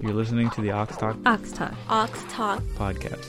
[0.00, 1.74] You're listening to the Ox Talk Ox Talk.
[1.88, 2.62] Ox Talk.
[2.76, 3.26] podcast.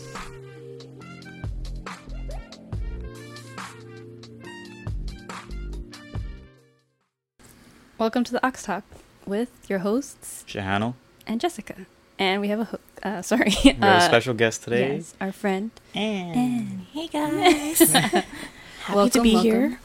[7.98, 8.84] Welcome to the Ox Talk
[9.26, 10.96] with your hosts Shahano,
[11.28, 11.86] and Jessica.
[12.18, 14.96] And we have a ho- uh, sorry, we have a uh, special guest today.
[14.98, 15.72] Yes, our friend.
[15.94, 17.80] And Hey guys.
[17.92, 19.42] Happy to be welcome.
[19.42, 19.80] here.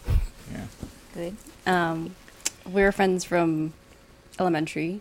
[0.53, 0.67] yeah.
[1.15, 1.37] Good.
[1.67, 2.15] Um,
[2.67, 3.73] we're friends from
[4.39, 5.01] elementary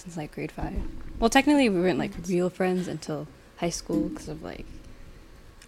[0.00, 0.80] since like grade five.
[1.18, 3.26] Well, technically, we weren't like real friends until
[3.58, 4.66] high school because of like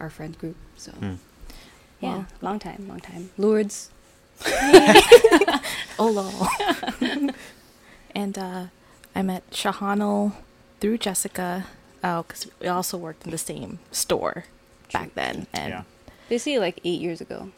[0.00, 0.56] our friend group.
[0.76, 1.14] So Hmm.
[2.00, 2.26] yeah, Wow.
[2.40, 3.30] long time, long time.
[3.38, 3.90] Lourdes.
[5.98, 6.48] Oh lol.
[8.14, 8.64] and uh,
[9.14, 10.32] I met Shahano
[10.80, 11.66] through Jessica.
[12.02, 14.44] Oh, because we also worked in the same store
[14.92, 15.46] back then.
[15.52, 15.82] And yeah.
[16.28, 17.50] Basically, like eight years ago,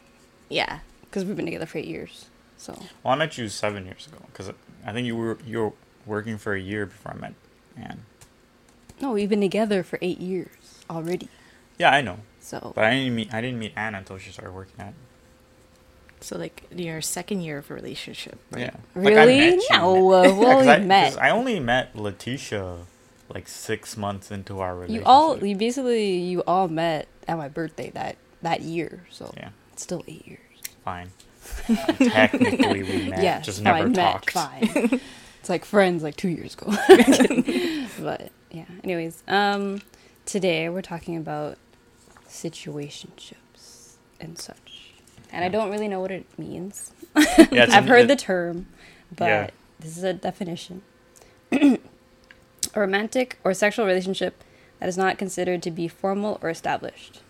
[0.48, 0.80] yeah.
[1.02, 2.27] because we've been together for eight years.
[2.59, 2.72] So
[3.02, 4.50] Well, I met you seven years ago because
[4.84, 5.72] I think you were you were
[6.07, 7.35] working for a year before I met
[7.77, 8.01] Ann.
[9.01, 10.48] no, we've been together for eight years
[10.89, 11.28] already.
[11.78, 14.53] Yeah, I know, So but I didn't meet I didn't meet Ann until she started
[14.53, 14.95] working at.
[16.20, 18.39] So like your second year of relationship.
[18.51, 18.62] Right?
[18.62, 18.77] Yeah.
[18.95, 19.67] Like, I really, met you.
[19.73, 21.09] no, uh, Yeah, well, 'cause we I, met.
[21.11, 22.78] 'cause I only met Letitia
[23.28, 25.03] like six months into our relationship.
[25.03, 29.05] You all, you basically, you all met at my birthday that that year.
[29.11, 30.41] So Yeah, it's still eight years.
[30.84, 31.11] fine.
[31.98, 34.31] Technically, we met, yeah, just no, never I met, talked.
[34.31, 35.00] Fine.
[35.45, 36.70] it's like friends, like two years ago.
[38.00, 38.64] but yeah.
[38.83, 39.83] Anyways, um,
[40.25, 41.59] today we're talking about
[42.27, 44.95] situationships and such,
[45.31, 46.92] and I don't really know what it means.
[47.15, 47.25] Yeah,
[47.70, 48.69] I've an- heard it- the term,
[49.15, 49.50] but Yeah.
[49.81, 50.81] this is a definition.
[51.53, 51.78] a
[52.75, 54.42] romantic or sexual relationship
[54.81, 57.20] that is not considered to be formal or established.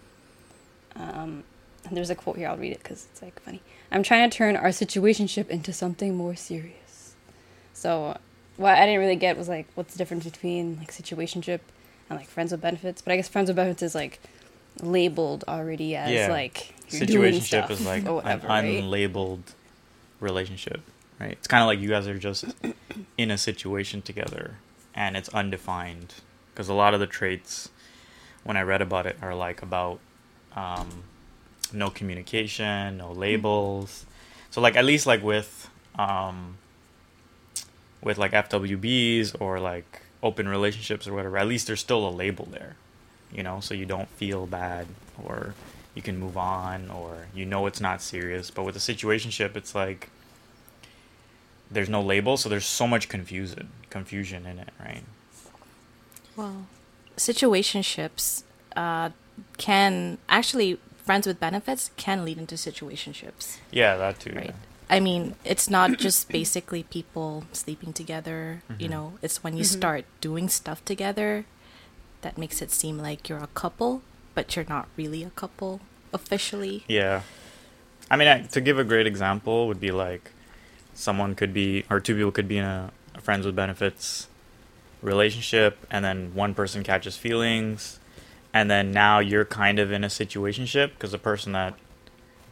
[0.95, 1.43] Um,
[1.85, 2.47] and there's a quote here.
[2.47, 3.61] I'll read it because it's like funny.
[3.91, 6.79] I'm trying to turn our situationship into something more serious.
[7.75, 8.17] So,
[8.57, 11.61] what I didn't really get was like, what's the difference between like situationship
[12.09, 13.03] and like friends with benefits?
[13.03, 14.21] But I guess friends with benefits is like
[14.81, 16.29] labeled already as Yeah.
[16.31, 18.83] like you're doing situationship is like whatever, an right?
[18.83, 19.43] unlabeled
[20.21, 20.81] relationship,
[21.21, 21.33] right?
[21.33, 22.45] It's kind of like you guys are just
[23.19, 24.57] in a situation together,
[24.95, 26.15] and it's undefined.
[26.53, 27.69] Because a lot of the traits,
[28.45, 29.99] when I read about it, are like about
[30.55, 31.03] um,
[31.73, 34.07] no communication, no labels.
[34.51, 35.69] So like at least like with
[35.99, 36.59] um,
[38.05, 42.47] with like FWBs or like open relationships or whatever, at least there's still a label
[42.51, 42.77] there,
[43.33, 44.87] you know, so you don't feel bad
[45.25, 45.55] or
[45.95, 48.51] you can move on or you know it's not serious.
[48.51, 50.11] But with a situationship, it's like
[51.71, 55.05] there's no label, so there's so much confusion confusion in it, right?
[56.37, 56.67] Well,
[57.17, 58.43] situationships
[58.77, 59.11] uh,
[59.57, 63.59] can actually friends with benefits can lead into situationships.
[63.71, 64.33] Yeah, that too.
[64.35, 64.55] Right.
[64.95, 68.63] I mean, it's not just basically people sleeping together.
[68.79, 68.91] You Mhm.
[68.91, 69.77] know, it's when you Mhm.
[69.79, 71.47] start doing stuff together
[72.23, 74.03] that makes it seem like you're a couple,
[74.37, 75.81] but you're not really a couple
[76.13, 76.85] officially.
[76.87, 77.23] Yeah.
[78.09, 80.31] I mean, I, to give a great example would be like
[80.95, 84.29] someone could be, or two people could be in a, a friends with benefits
[85.03, 87.99] relationship, and then one person catches feelings,
[88.55, 91.75] and then now you're kind of in a situationship because the person that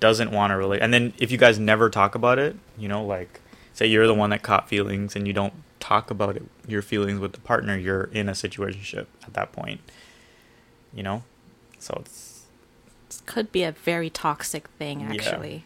[0.02, 3.04] doesn't want to relate, and then if you guys never talk about it, you know,
[3.04, 3.40] like
[3.72, 7.18] say you're the one that caught feelings and you don't talk about it, your feelings
[7.20, 9.80] with the partner, you're in a situationship at that point,
[10.92, 11.22] you know,
[11.78, 12.42] so it's
[13.26, 15.12] could be a very toxic thing Yeah.
[15.12, 15.64] actually.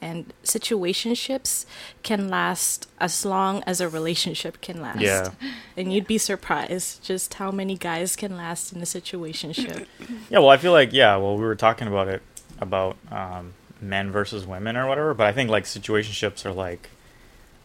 [0.00, 1.64] And situationships
[2.02, 5.00] can last as long as a relationship can last.
[5.00, 5.30] Yeah.
[5.76, 9.84] And you'd be surprised just how many guys can last in a situationship.
[10.30, 11.16] Yeah, well, I feel like yeah.
[11.16, 12.22] Well, we were talking about it
[12.60, 16.90] about um, men versus women or whatever, but I think like situationships are like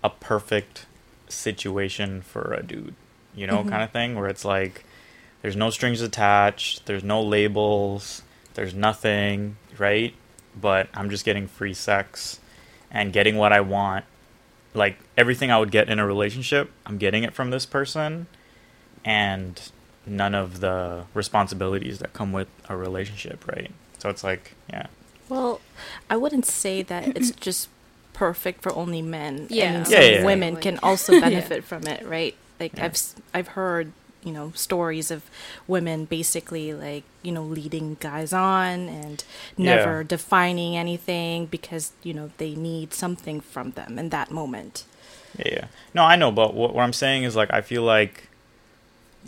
[0.03, 0.85] a perfect
[1.29, 2.95] situation for a dude,
[3.35, 3.69] you know, Mhm.
[3.69, 4.83] kind of thing, where it's like
[5.41, 8.21] there's no strings attached, there's no labels,
[8.53, 10.13] there's nothing, right?
[10.59, 12.39] But I'm just getting free sex
[12.91, 14.05] and getting what I want.
[14.73, 18.27] Like everything I would get in a relationship, I'm getting it from this person
[19.05, 19.59] and
[20.05, 23.71] none of the responsibilities that come with a relationship, right?
[23.99, 24.87] So it's like, yeah.
[25.31, 25.61] Well,
[26.09, 27.69] I wouldn't say that it's just
[28.13, 29.47] perfect for only men.
[29.49, 29.71] I Yeah.
[29.71, 30.25] mean, Yeah, yeah, yeah.
[30.25, 32.35] women Like- can also benefit from it, right?
[32.59, 32.85] Like Yeah.
[32.85, 33.87] I've s- I've heard
[34.23, 35.21] you know stories of
[35.67, 39.23] women basically like you know leading guys on and
[39.57, 40.07] never Yeah.
[40.15, 44.83] defining anything because you know they need something from them in that moment.
[45.39, 45.65] Yeah, yeah.
[45.95, 48.27] No, I know, but what, what I'm saying is like I feel like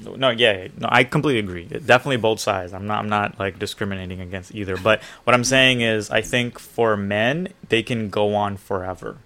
[0.02, 1.66] no, yeah, no, I completely agree.
[1.66, 2.74] Definitely both sides.
[2.74, 6.60] I'm not I'm not like discriminating against either, but what I'm saying is I think
[6.60, 9.18] for men they can go on forever.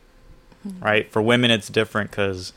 [0.67, 0.83] Mm-hmm.
[0.83, 1.11] Right?
[1.11, 2.53] For women it's different cuz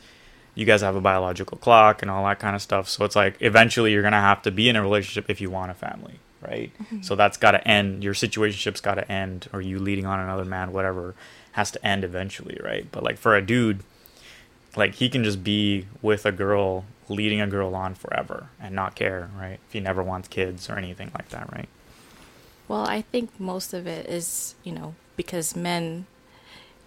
[0.53, 2.89] you guys have a biological clock and all that kind of stuff.
[2.89, 5.71] So it's like eventually you're gonna have to be in a relationship if you want
[5.71, 6.71] a family, right?
[6.83, 7.01] Mm-hmm.
[7.01, 8.03] So that's got to end.
[8.03, 11.15] Your situationship's got to end, or you leading on another man, whatever,
[11.53, 12.85] has to end eventually, right?
[12.91, 13.83] But like for a dude,
[14.75, 18.95] like he can just be with a girl, leading a girl on forever and not
[18.95, 19.59] care, right?
[19.67, 21.69] If he never wants kids or anything like that, right?
[22.67, 26.05] Well, I think most of it is, you know, because men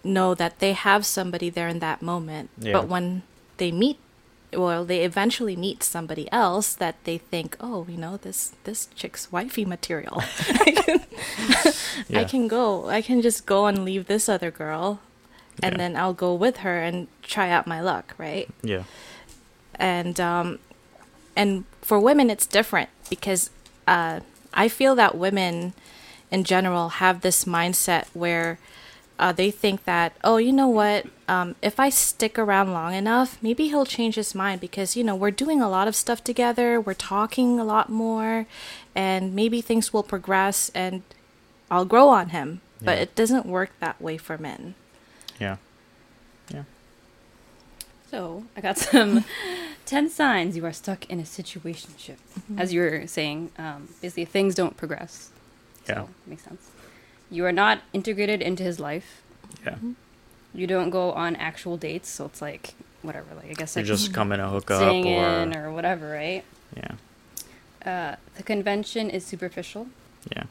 [0.03, 2.49] know that they have somebody there in that moment.
[2.57, 2.73] Yeah.
[2.73, 3.21] But when
[3.57, 3.99] they meet
[4.53, 9.29] well, they eventually meet somebody else that they think, "Oh, you know, this this chick's
[9.31, 10.23] wifey material.
[10.49, 10.99] I, can,
[12.15, 12.87] I can go.
[12.87, 14.99] I can just go and leave this other girl
[15.61, 15.77] and Yeah.
[15.77, 18.83] then I'll go with her and try out my luck, right?" Yeah.
[19.79, 20.59] And um,
[21.35, 23.49] and for women it's different because
[23.87, 24.19] uh,
[24.53, 25.73] I feel that women
[26.31, 28.57] in general have this mindset where
[29.19, 33.37] uh, they think that oh you know what um, if I stick around long enough
[33.41, 36.81] maybe he'll change his mind because you know we're doing a lot of stuff together
[36.81, 38.45] we're talking a lot more
[38.95, 41.03] and maybe things will progress and
[41.71, 44.75] I'll grow on him but it doesn't work that way for men
[45.39, 45.55] Yeah.
[45.55, 45.55] Yeah.
[48.15, 49.25] So I got some
[49.85, 52.15] ten signs you are stuck in a situationship.
[52.57, 55.31] As you were saying, um, basically things don't progress.
[55.85, 55.95] Yeah.
[55.95, 56.71] So makes sense.
[57.29, 59.21] You are not integrated into his life.
[59.65, 59.75] Yeah.
[60.53, 63.35] You don't go on actual dates, so it's like whatever.
[63.35, 66.45] Like I guess You're like just coming to hook up or or whatever, right?
[66.77, 66.93] yeah.
[67.85, 69.87] Uh, the convention is superficial.
[70.33, 70.45] Yeah.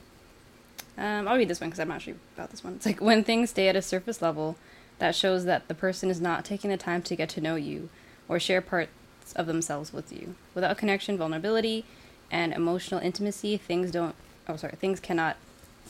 [0.99, 2.75] Um, I'll read this one because I'm not sure about this one.
[2.75, 4.56] It's like when things stay at a surface level,
[4.99, 7.88] that shows that the person is not taking the time to get to know you
[8.29, 8.91] or share parts
[9.37, 10.35] of themselves with you.
[10.55, 11.85] Without connection, vulnerability,
[12.31, 14.14] and emotional intimacy, things don't.
[14.49, 15.37] Oh, sorry, things cannot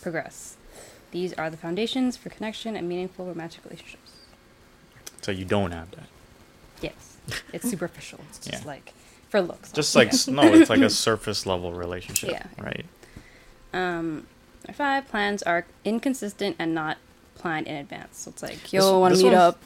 [0.01, 0.57] progress.
[1.11, 4.13] These are the foundations for connection and meaningful romantic relationships.
[5.23, 6.07] So you don't have that.
[6.81, 7.17] Yes,
[7.53, 8.21] it's superficial.
[8.31, 8.69] It's just Yeah.
[8.69, 8.93] like
[9.29, 9.73] for looks.
[9.73, 12.47] Just like no, it's like a surface level relationship, Yeah.
[12.59, 12.85] right?
[13.73, 14.27] Um,
[14.73, 16.99] five, plans are inconsistent and not
[17.35, 18.19] planned in advance.
[18.19, 19.59] So it's like, yo, want to meet up,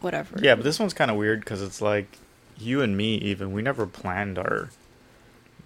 [0.00, 0.38] whatever.
[0.40, 2.18] Yeah, but this one's kind of weird because it's like
[2.58, 4.70] you and me even we never planned our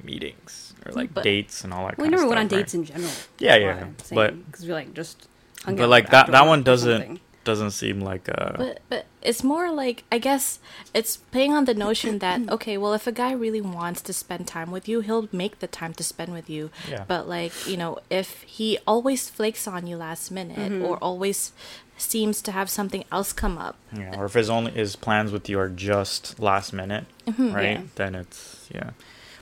[0.03, 1.99] meetings or like But- dates and all that.
[1.99, 2.51] we never went on right?
[2.51, 3.11] dates in general.
[3.39, 5.27] Yeah, yeah, but- because we like just.
[5.65, 7.21] hung But like that that one doesn't.
[7.47, 10.59] Doesn't seem like a But but it's more like I guess
[10.93, 14.47] it's playing on the notion that okay, well if a guy really wants to spend
[14.47, 16.71] time with you, he'll make the time to spend with you.
[16.91, 17.05] Yeah.
[17.09, 20.85] But like, you know, if he always flakes on you last minute Mm-hmm.
[20.85, 21.53] or always
[21.99, 23.77] seems to have something else come up.
[23.91, 27.35] yeah, or if his only his plans with you are just last minute, right?
[27.35, 27.59] Mm-hmm.
[27.63, 27.81] yeah.
[27.95, 28.91] Then it's yeah.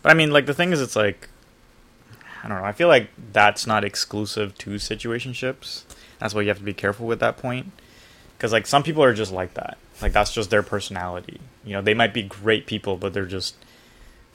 [0.02, 1.28] But I mean, like the thing is, it's like
[2.44, 2.64] I don't know.
[2.64, 5.82] I feel like that's not exclusive to situationships.
[6.18, 7.72] That's why you have to be careful with that point.
[8.44, 9.78] Because like some people are just like that.
[10.02, 11.40] Like that's just their personality.
[11.64, 13.56] You know, they might be great people, but they're just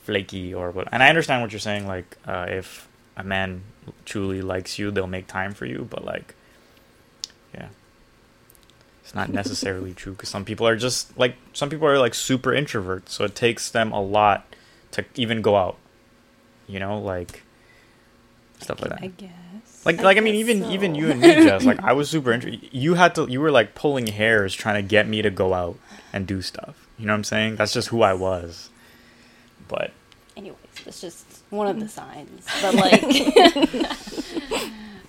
[0.02, 0.88] flaky or what.
[0.92, 1.86] And I understand what you're saying.
[1.86, 3.62] Like uh, if a man
[4.06, 5.86] truly likes you, they'll make time for you.
[5.88, 6.34] But like,
[7.54, 7.68] yeah,
[9.04, 10.14] it's not necessarily true.
[10.14, 13.70] Because some people are just like some people are like super introverts, so it takes
[13.70, 14.56] them a lot
[14.90, 15.78] to even go out.
[16.68, 17.44] You know, like
[18.58, 19.04] stuff like that.
[19.04, 19.49] I guess.
[19.90, 21.66] Like, I like I mean, even even you and me, Jess.
[21.66, 22.70] Like, I was super interested.
[22.72, 23.26] You had to.
[23.28, 25.80] You were like pulling hairs trying to get me to go out
[26.14, 26.88] and do stuff.
[27.00, 27.56] You know what I'm saying?
[27.56, 28.70] That's just who I was.
[29.68, 29.92] But
[30.38, 32.46] Anyways, it's just one of the signs.
[32.62, 33.04] But like,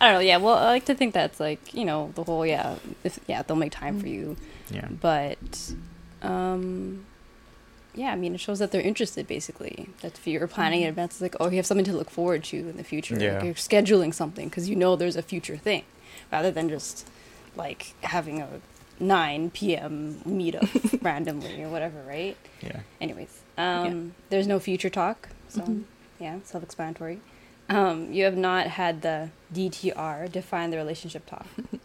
[0.01, 0.21] I don't know.
[0.21, 3.43] Yeah, well, I like to think that's like you know the whole yeah, if, yeah
[3.43, 4.37] they'll make time for you,
[4.71, 5.73] yeah, but
[6.23, 7.05] um,
[7.95, 9.89] yeah, I mean it shows that they're interested basically.
[10.03, 12.45] That if you're planning in advance, it's like oh you have something to look forward
[12.45, 13.15] to in the future.
[13.17, 15.85] Like, you're scheduling something because you know there's a future thing,
[16.33, 17.09] rather than just
[17.57, 18.49] like having a
[19.01, 20.21] 9 p.m.
[20.27, 22.37] meetup randomly or whatever, right?
[22.63, 25.85] yeah, Anyways, um, there's no future talk, so Mhm.
[26.19, 27.21] yeah, self-explanatory.
[27.71, 31.47] Um, you have not had the DTR define the relationship talk.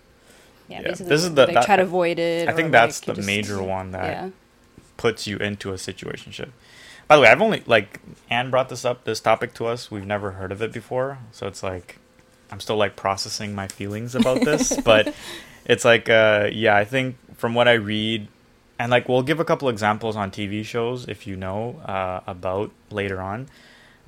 [0.68, 2.50] Yeah, Yeah, basically, this is the- they that- try to avoid it.
[2.50, 4.30] I think that's like, the just- major one that Yeah,
[4.98, 6.50] puts you into a situationship.
[7.08, 8.00] By the way, I've only like
[8.30, 9.92] Ann brought this up, this topic to us.
[9.92, 12.00] We've never heard of it before, so it's like
[12.52, 15.14] I'm still like processing my feelings about this, but
[15.66, 18.28] it's like uh yeah, I think from what I read
[18.80, 22.72] and like we'll give a couple examples on TV shows if you know uh about
[22.90, 23.50] later on.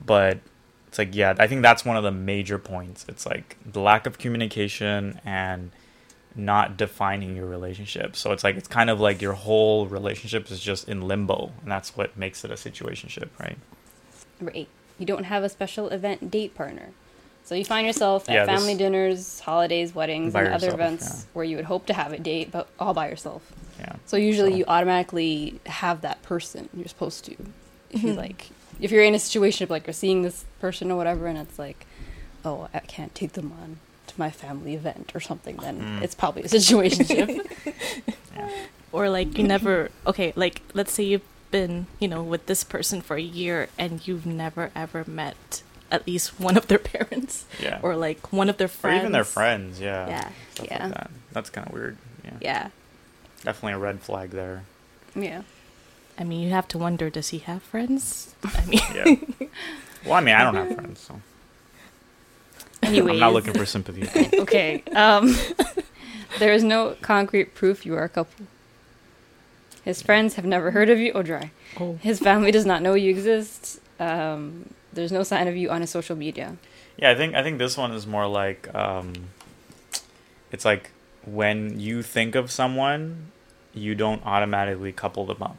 [0.04, 0.40] But
[0.88, 3.06] it's like yeah, I think that's one of the major points.
[3.08, 5.72] It's like the lack of communication and
[6.38, 8.16] not defining your relationship.
[8.16, 11.72] So it's like it's kind of like your whole relationship is just in limbo, and
[11.72, 13.58] that's what makes it a situationship, right?
[14.40, 14.68] number eight.
[15.00, 16.90] You don't have a special event date partner.
[17.44, 21.26] So you find yourself at Yeah, family dinners, holidays, weddings, By and other events yeah.
[21.34, 23.42] where you would hope to have a date, but all by yourself.
[23.80, 23.96] Yeah.
[24.06, 26.70] So usually So- you automatically have that person.
[26.76, 27.36] You're supposed to.
[27.90, 28.18] If you Mhm.
[28.18, 28.50] like,
[28.82, 31.58] if you're in a situation of like you're seeing this person or whatever, and it's
[31.58, 31.86] like,
[32.46, 33.80] oh, I can't take them on
[34.18, 36.02] to my family event or something, then Mm.
[36.04, 37.42] it's probably a situation.
[38.38, 38.50] Yeah.
[38.92, 43.02] or like you never okay like let's say you've been you know with this person
[43.02, 47.80] for a year and you've never ever met at least one of their parents Yeah.
[47.82, 49.80] or like one of their Or friends even their friends.
[49.82, 50.08] Yeah.
[50.08, 50.84] yeah Stuff Yeah.
[50.86, 51.12] like that.
[51.32, 51.98] That's kind of weird.
[52.24, 52.38] Yeah.
[52.42, 52.70] yeah
[53.44, 54.64] Definitely a red flag there.
[55.16, 55.42] yeah.
[56.20, 59.16] i mean you have to wonder does he have friends i mean Yeah.
[60.06, 61.22] well, I mean, I don't have friends, so
[62.84, 64.08] Anyways, I'm not looking for sympathy.
[64.40, 64.84] okay.
[64.96, 65.36] Um,
[66.40, 68.46] there is no concrete proof you are a couple.
[69.84, 71.12] His friends have never heard of you.
[71.16, 71.52] Oh, dry.
[71.80, 73.80] oh His family does not know you exist.
[74.00, 76.58] Um, there's no sign of you on his social media.
[76.98, 79.14] Yeah, I think I think this one is more like um,
[80.52, 80.92] it's like
[81.26, 83.32] when you think of someone,
[83.74, 85.58] you don't automatically couple them up.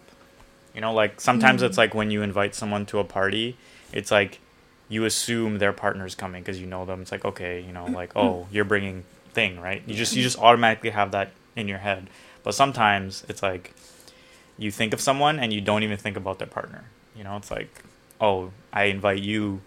[0.75, 1.79] You know, like sometimes it's Mm.
[1.79, 3.57] like when you invite someone to a party,
[3.93, 4.41] it's like
[4.88, 7.02] you assume their partner's coming because you know them.
[7.02, 8.54] It's like okay, you know, like oh, mm-hmm.
[8.54, 9.83] you're bringing thing, right?
[9.87, 12.09] You just you just automatically have that in your head.
[12.42, 13.75] But sometimes it's like
[14.57, 16.85] you think of someone and you don't even think about their partner.
[17.16, 17.83] You know, it's like
[18.21, 19.61] oh, I invite you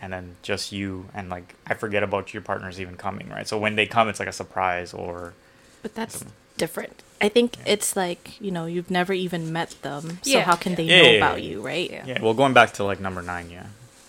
[0.00, 3.46] and then just you and like I forget about your partners even coming, right?
[3.48, 5.34] So when they come it's like a surprise or
[5.82, 6.32] but that's something.
[6.56, 7.72] different i think Yeah.
[7.74, 10.42] it's like you know you've never even met them so Yeah.
[10.42, 11.50] how can they Yeah, know yeah, yeah, about yeah.
[11.50, 12.04] you right Yeah.
[12.06, 13.66] yeah, well going back to like number 9, yeah.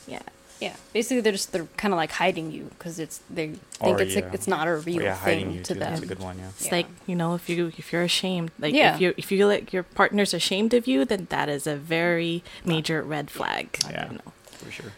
[0.07, 0.21] yeah
[0.59, 3.47] Yeah, basically they're just they're kind of like hiding you because it's they
[3.79, 4.25] think Or, it's yeah.
[4.29, 5.79] a, it's not a Or, real yeah, thing you to too.
[5.79, 5.91] them.
[5.93, 6.49] That's a good one, yeah.
[6.49, 6.71] It's Yeah.
[6.75, 8.95] like you know, if you if you're ashamed, like Yeah.
[8.95, 11.75] if you if you feel like your partner's ashamed of you, then that is a
[11.77, 13.77] very major red flag.
[13.89, 14.07] Yeah.
[14.11, 14.33] You know.
[14.51, 14.91] For sure.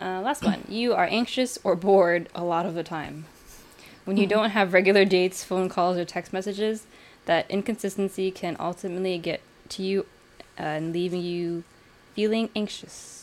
[0.00, 0.64] Uh, last one.
[0.68, 3.26] You are anxious or bored a lot of the time.
[4.06, 6.86] When you don't have regular dates, phone calls, or text messages,
[7.26, 10.06] that inconsistency can ultimately get to you
[10.58, 11.62] uh, and leaving you
[12.16, 13.18] feeling anxious.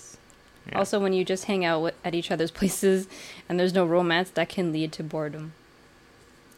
[0.72, 0.78] Yeah.
[0.80, 3.08] Also, when you just hang out wi- at each other's places
[3.48, 5.54] and there's no romance, that can lead to boredom.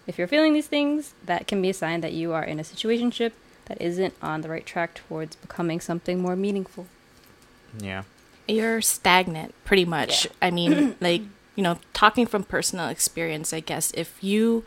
[0.08, 2.64] If you're feeling these things, that can be a sign that you are in a
[2.64, 3.32] situationship
[3.66, 6.88] that isn't on the right track towards becoming something more meaningful.
[7.80, 8.04] yeah.
[8.48, 10.26] You're stagnant, pretty much.
[10.26, 10.32] Yeah.
[10.42, 11.22] I mean, like
[11.56, 14.66] you know, talking from personal experience, I guess if you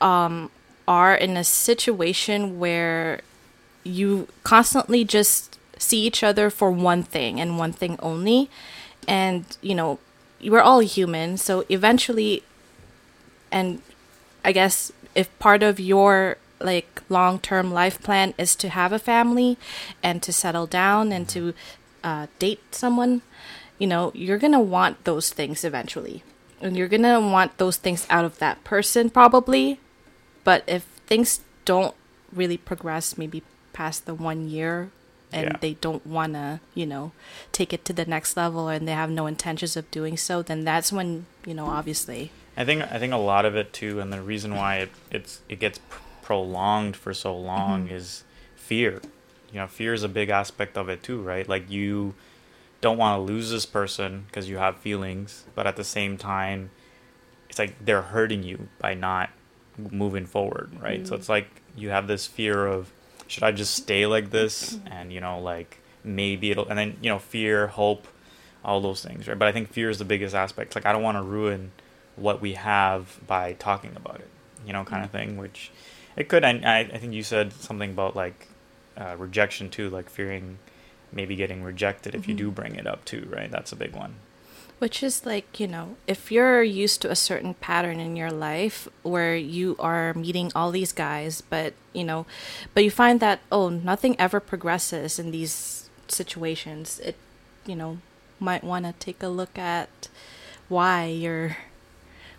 [0.00, 0.50] um
[0.86, 3.20] are in a situation where
[3.82, 8.50] you constantly just see each other for one thing and one thing only.
[9.06, 9.98] And you know
[10.44, 11.36] we're all human.
[11.36, 12.42] So eventually
[13.50, 13.80] and
[14.44, 19.56] i guess if part of your like long-term life plan is to have a family
[20.02, 21.54] and to settle down and to
[22.02, 23.22] uh, date someone
[23.78, 26.22] you know you're gonna want those things eventually.
[26.60, 29.78] And you're gonna want those things out of that person probably.
[30.42, 31.94] But if things don't
[32.32, 33.42] really progress maybe
[33.72, 34.90] past the one year
[35.32, 35.56] and Yeah.
[35.60, 37.12] they don't want to you know
[37.52, 40.64] take it to the next level and they have no intentions of doing so then
[40.64, 44.12] that's when you know obviously I think I think a lot of it too, and
[44.12, 47.92] the reason why it it's it gets pr- prolonged for so long Mhm.
[47.92, 48.24] is
[48.56, 49.00] fear.
[49.52, 51.48] You know, fear is a big aspect of it too, right?
[51.48, 52.14] Like you
[52.80, 56.70] don't want to lose this person because you have feelings, but at the same time,
[57.48, 59.30] it's like they're hurting you by not
[59.76, 61.06] moving forward, right?
[61.06, 61.18] So Mhm.
[61.18, 62.90] it's like you have this fear of
[63.28, 67.08] should I just stay like this, and you know, like maybe it'll, and then you
[67.10, 68.08] know, fear, hope,
[68.64, 69.38] all those things, right?
[69.38, 70.74] But I think fear is the biggest aspect.
[70.74, 71.70] Like I don't want to ruin
[72.16, 74.28] what we have by talking about it,
[74.66, 75.36] you know, kind of thing.
[75.36, 75.70] Which
[76.16, 76.44] it could.
[76.44, 78.48] And I, I think you said something about like
[78.96, 80.58] uh, rejection too, like fearing
[81.12, 82.38] maybe getting rejected if you Mhm.
[82.38, 83.50] do bring it up too, right?
[83.50, 84.16] That's a big one.
[84.78, 88.86] Which is like, you know, if you're used to a certain pattern in your life
[89.02, 92.26] where you are meeting all these guys, but, you know,
[92.74, 97.16] but you find that, oh, nothing ever progresses in these situations, it,
[97.66, 97.98] you know,
[98.38, 100.08] might want to take a look at
[100.68, 101.56] why you're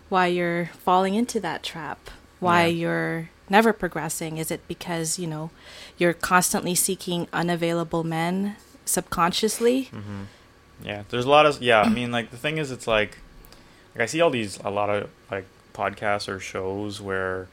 [0.08, 2.68] why you're falling into that trap why Yeah.
[2.82, 5.50] you're never progressing is it because you know
[5.98, 10.22] you're constantly seeking unavailable men subconsciously Mm-hmm.
[10.84, 11.82] Yeah, there's a lot of yeah.
[11.82, 13.18] I mean, like the thing is, it's like,
[13.94, 15.44] like I see all these a lot of like
[15.74, 17.48] podcasts or shows where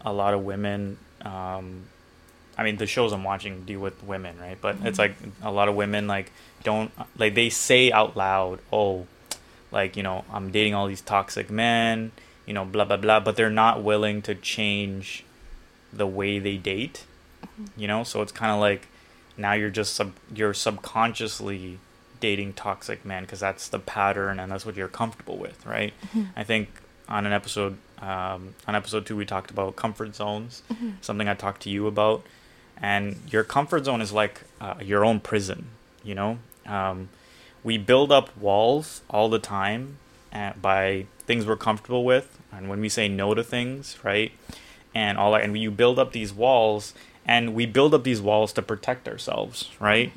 [0.00, 0.98] a lot of women.
[1.22, 1.84] Um,
[2.56, 4.58] I mean, the shows I'm watching deal with women, right?
[4.60, 5.00] But it's Mhm.
[5.00, 6.32] like a lot of women like
[6.64, 9.06] don't like they say out loud, "Oh,
[9.72, 12.12] like you know, I'm dating all these toxic men,"
[12.46, 13.20] you know, blah blah blah.
[13.20, 15.24] But they're not willing to change
[15.92, 17.04] the way they date,
[17.76, 18.04] you know.
[18.04, 18.86] So it's kind of like
[19.36, 21.78] now you're just sub you're subconsciously
[22.20, 25.92] dating toxic men because that's the pattern and that's what you're comfortable with, right?
[26.14, 26.28] Mhm.
[26.36, 26.68] I think
[27.08, 30.92] on an episode um, on episode two we talked about comfort zones, Mhm.
[31.00, 32.22] something I talked to you about,
[32.80, 35.66] and your comfort zone is like uh, your own prison.
[36.04, 37.08] You know, um,
[37.64, 39.98] we build up walls all the time
[40.32, 44.30] uh, by things we're comfortable with, and when we say no to things, right,
[44.94, 46.94] and all that, and you build up these walls,
[47.26, 50.12] and we build up these walls to protect ourselves, right?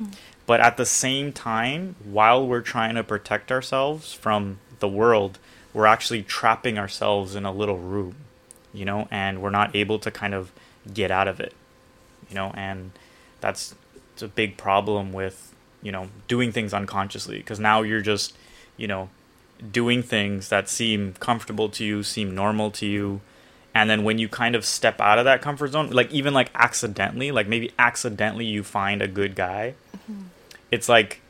[0.52, 5.38] But at the same time, while we're trying to protect ourselves from the world,
[5.72, 8.16] we're actually trapping ourselves in a little room,
[8.74, 10.52] you know, and we're not able to kind of
[10.92, 11.54] get out of it,
[12.28, 12.90] you know, and
[13.40, 13.74] that's
[14.20, 18.36] a big problem with, you know, doing things unconsciously because now you're just,
[18.76, 19.08] you know,
[19.72, 23.22] doing things that seem comfortable to you, seem normal to you,
[23.74, 26.50] and then when you kind of step out of that comfort zone, like even like
[26.54, 29.76] accidentally, like maybe accidentally you find a good guy,
[30.72, 31.20] it's like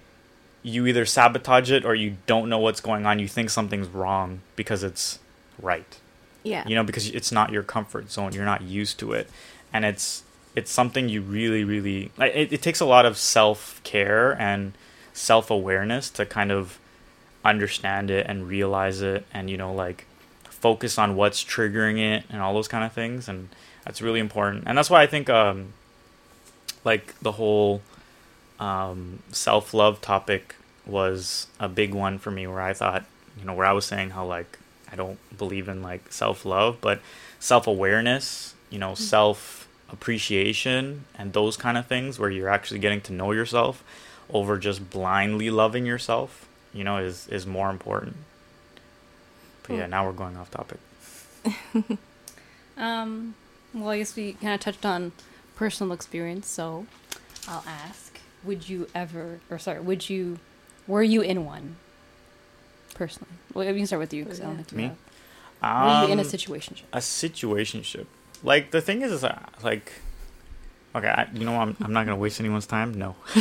[0.63, 3.19] you either sabotage it or you don't know what's going on.
[3.19, 5.19] You think something's wrong because it's
[5.61, 5.99] right.
[6.45, 6.67] Yeah.
[6.67, 8.33] You know, because it's not your comfort zone.
[8.33, 9.29] You're not used to it,
[9.73, 10.23] and it's
[10.55, 12.11] it's something you really, really.
[12.17, 14.73] Like, it, it takes a lot of self care and
[15.13, 16.79] self awareness to kind of
[17.45, 20.07] understand it and realize it, and you know, like
[20.45, 23.49] focus on what's triggering it and all those kind of things, and
[23.85, 24.65] that's really important.
[24.67, 25.73] And that's why I think, um,
[26.85, 27.83] like the whole
[28.63, 30.55] um, self love topic
[30.87, 33.05] was a big one for me where I thought,
[33.39, 34.59] you know, where I was saying how like
[34.91, 37.01] I don't believe in like self love, but
[37.41, 43.01] self awareness, you know, self appreciation and those kind of things where you're actually getting
[43.03, 43.83] to know yourself
[44.33, 48.17] over just blindly loving yourself, you know, is is more important.
[49.65, 49.91] But yeah, Hmm.
[49.91, 50.79] now we're going off topic.
[52.77, 53.35] Um,
[53.75, 55.13] well, I guess we kind of touched on
[55.57, 56.87] personal experience, so
[57.47, 58.12] I'll ask:
[58.45, 60.39] Would you ever, or sorry, would you,
[60.87, 61.77] were you in one?
[62.95, 64.83] Personally, well, we can start with you because I don't think we Me?
[64.85, 65.85] have.
[65.85, 66.83] Were you in a Um, situationship?
[66.93, 68.07] a situationship.
[68.43, 69.93] Like the thing is, is uh, like,
[70.95, 72.93] okay, I, you know, I'm I'm not gonna waste anyone's time.
[72.95, 73.15] No,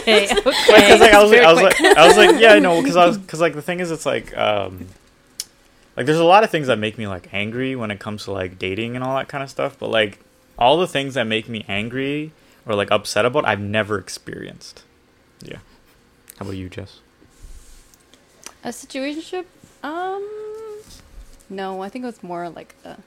[0.00, 0.34] Okay, okay.
[0.44, 3.06] because like I was like I was like I was like yeah, no, because I
[3.06, 4.86] was because like the thing is, it's like um,
[5.96, 8.32] like there's a lot of things that make me like angry when it comes to
[8.32, 9.78] like dating and all that kind of stuff.
[9.78, 10.18] But like
[10.58, 12.32] all the things that make me angry
[12.68, 14.84] or like upset about, I've never experienced.
[15.42, 15.58] Yeah.
[16.38, 17.00] How about you, Jess?
[18.62, 19.46] A situationship?
[19.82, 20.28] Um,
[21.48, 22.98] no, I think it was more like a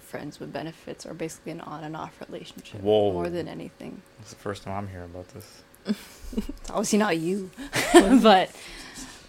[0.00, 2.80] friends with benefits, or basically an on and off relationship.
[2.80, 3.12] Whoa.
[3.12, 4.02] More than anything.
[4.20, 5.62] It's the first time I'm hearing about this.
[6.34, 7.50] It's obviously not you,
[8.22, 8.50] but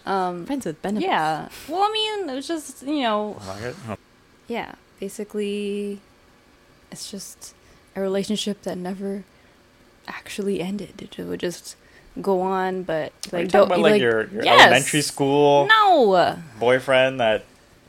[0.06, 1.06] um, Friends with benefits.
[1.10, 1.50] yeah.
[1.68, 3.76] Well, I mean, it was just you know, like it?
[3.90, 3.98] Oh,
[4.48, 4.76] yeah.
[5.02, 6.00] Basically,
[6.92, 7.54] it's just
[7.96, 9.24] a relationship that never
[10.08, 11.10] actually ended.
[11.18, 11.76] It would just
[12.22, 14.62] go on, but Are you like talking don't about like, like your, your yes.
[14.62, 16.38] elementary school no.
[16.60, 17.46] boyfriend that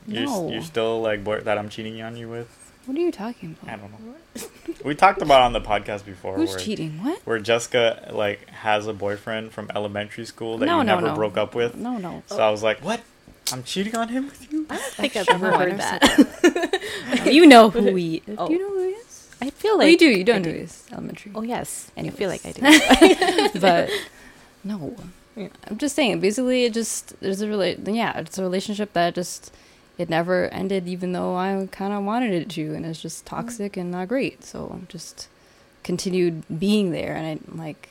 [0.07, 0.49] you're, No.
[0.49, 2.47] you're still like boy- that I'm cheating on you with?
[2.85, 3.73] What are you talking about?
[3.73, 4.47] I don't know.
[4.83, 7.03] we talked about it on the podcast before Who's where, cheating?
[7.03, 7.19] What?
[7.25, 11.15] where Jessica like has a boyfriend from elementary school that no, you no, never no.
[11.15, 11.75] broke up with.
[11.75, 12.21] No, no.
[12.27, 13.01] So I was like, "What?
[13.51, 17.25] I'm cheating on him with you?" I don't think I've ever heard never that.
[17.31, 18.21] you know who we.
[18.37, 18.47] Oh.
[18.47, 19.04] Do you know who he is?
[19.41, 20.09] I feel like you do.
[20.09, 20.51] You don't do.
[20.51, 21.31] know his elementary.
[21.35, 22.61] Oh yes, and you feel like I do.
[23.59, 23.89] but
[24.63, 24.95] no,
[25.37, 26.19] I'm just saying.
[26.21, 29.53] Basically, it just there's a rela- Yeah, it's a relationship that just
[29.97, 33.77] it never ended, even though I kind of wanted it to, and it's just toxic
[33.77, 34.43] and not great.
[34.43, 35.27] So I'm just
[35.83, 37.89] continued being there, and I like.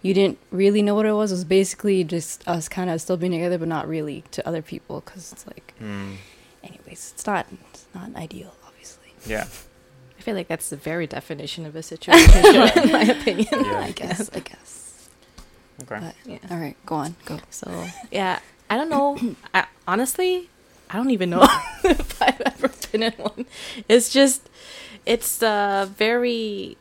[0.00, 1.32] You didn't really know what it was.
[1.32, 4.62] It was basically just us kind of still being together, but not really to other
[4.62, 6.12] people, because it's like, Hmm.
[6.62, 9.12] anyways, it's not it's not ideal, obviously.
[9.26, 9.46] Yeah.
[10.28, 13.48] I feel like that's the very definition of a situation, in my opinion.
[13.50, 13.80] Yeah.
[13.80, 14.28] I guess.
[14.34, 15.08] I guess.
[15.84, 16.00] Okay.
[16.00, 16.36] But, Yeah.
[16.50, 17.16] all right, go on.
[17.24, 17.38] Go.
[17.48, 19.16] So yeah, I don't know.
[19.54, 20.50] I, honestly,
[20.90, 21.46] I don't even know
[21.84, 23.46] if I've ever been in one.
[23.88, 24.50] It's just,
[25.06, 26.76] it's uh, very.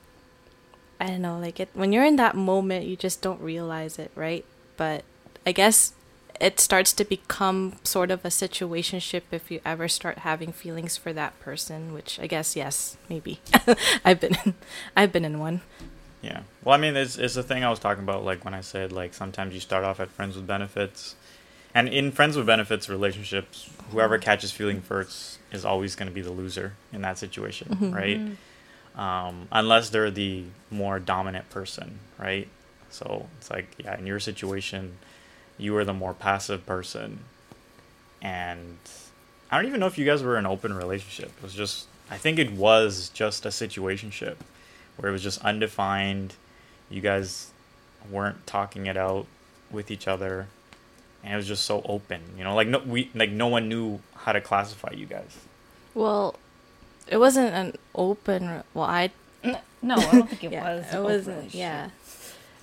[1.00, 4.12] I don't know, like it when you're in that moment, you just don't realize it,
[4.14, 4.44] right?
[4.76, 5.06] But
[5.46, 5.94] I guess
[6.40, 11.12] it starts to become sort of a situationship if you ever start having feelings for
[11.14, 13.40] that person, which I guess yes, maybe.
[14.06, 14.54] I've been, in,
[14.96, 15.62] I've been in one.
[16.22, 16.42] Yeah.
[16.64, 18.92] Well, I mean, it's it's the thing I was talking about, like when I said
[18.92, 21.16] like sometimes you start off at friends with benefits,
[21.74, 26.22] and in friends with benefits relationships, whoever catches feeling first is always going to be
[26.22, 27.94] the loser in that situation, Mhm.
[27.96, 28.22] right?
[28.96, 32.48] Um, unless they're the more dominant person, right?
[32.90, 34.98] So it's like, yeah, in your situation,
[35.58, 37.20] you were the more passive person,
[38.22, 38.78] and
[39.52, 41.32] I don't even know if you guys were in an open relationship.
[41.38, 44.36] It was just, I think it was just a situationship
[44.98, 46.36] where it was just undefined.
[46.90, 47.52] You guys
[48.10, 49.26] weren't talking it out
[49.72, 50.48] with each other,
[51.24, 52.22] and it was just so open.
[52.38, 55.38] You know, like no, we like no one knew how to classify you guys.
[55.94, 56.36] Well,
[57.08, 58.64] it wasn't an open.
[58.74, 59.12] Well, I
[59.82, 60.86] No, I don't think it yeah, was.
[60.86, 61.54] it open wasn't.
[61.56, 61.90] Yeah,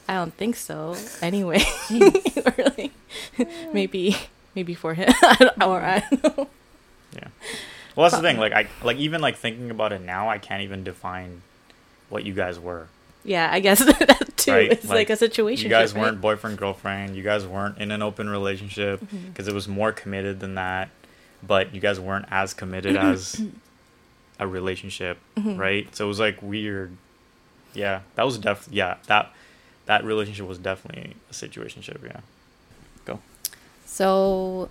[0.08, 0.96] I don't think so.
[1.22, 1.62] Anyway,
[2.58, 2.92] really,
[3.72, 4.16] maybe
[4.54, 5.12] maybe for him
[5.62, 6.48] or I don't know.
[7.14, 7.28] Yeah.
[7.96, 8.38] Well, that's the thing.
[8.38, 11.42] Like I like even like thinking about it now, I can't even define
[12.08, 12.88] what you guys were.
[13.26, 14.52] Yeah, I guess that too.
[14.52, 15.64] Right, It's like, like, a situation.
[15.64, 17.16] You guys weren't boyfriend girlfriend.
[17.16, 19.28] You guys weren't in an open relationship Mm-hmm.
[19.28, 20.90] because it was more committed than that.
[21.46, 23.40] But you guys weren't as committed as
[24.38, 25.56] a relationship, Mm-hmm.
[25.56, 25.96] right?
[25.96, 26.94] So it was like weird.
[27.72, 28.68] Yeah, that was def.
[28.70, 29.32] Yeah, that
[29.86, 32.02] that relationship was definitely a situationship.
[32.02, 32.20] Yeah.
[33.04, 33.20] Go.
[33.84, 34.70] So,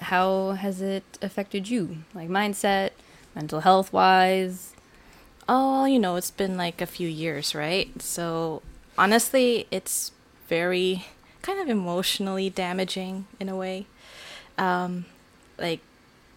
[0.00, 1.98] how has it affected you?
[2.14, 2.90] Like mindset,
[3.34, 4.74] mental health wise?
[5.48, 8.02] Oh, you know, it's been like a few years, right?
[8.02, 8.62] So
[8.98, 10.12] honestly, it's
[10.48, 11.06] very
[11.42, 13.86] kind of emotionally damaging in a way.
[14.58, 15.04] Um,
[15.58, 15.80] like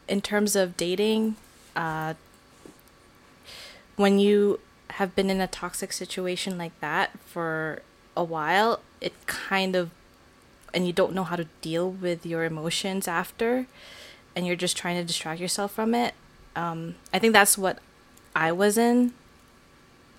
[0.08, 1.36] in terms of dating,
[1.76, 2.14] uh,
[3.96, 4.60] when you
[4.92, 7.82] have been in a toxic situation like that for
[8.20, 9.90] a while, it kind of
[10.74, 13.66] and you don't know how to deal with your emotions after
[14.36, 16.14] and you're just trying to distract yourself from it.
[16.56, 17.80] Um, I think that's what
[18.36, 19.14] I was in,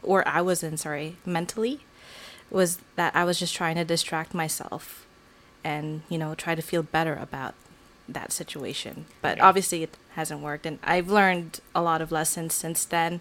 [0.03, 1.81] or I was in, sorry, mentally,
[2.51, 5.07] was that I was just trying to distract myself
[5.63, 7.55] and, you know, try to feel better about
[8.09, 9.07] that situation.
[9.23, 9.47] But Yeah.
[9.47, 10.67] obviously it hasn't worked.
[10.67, 13.21] And I've learned a lot of lessons since then.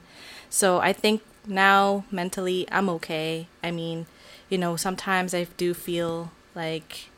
[0.49, 3.47] So I think now mentally I'm okay.
[3.63, 4.07] I mean,
[4.49, 7.09] you know, sometimes I do feel like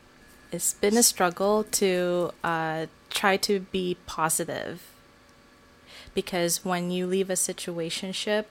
[0.50, 4.82] it's been a struggle to uh, try to be positive
[6.14, 8.44] because when you leave a situationship,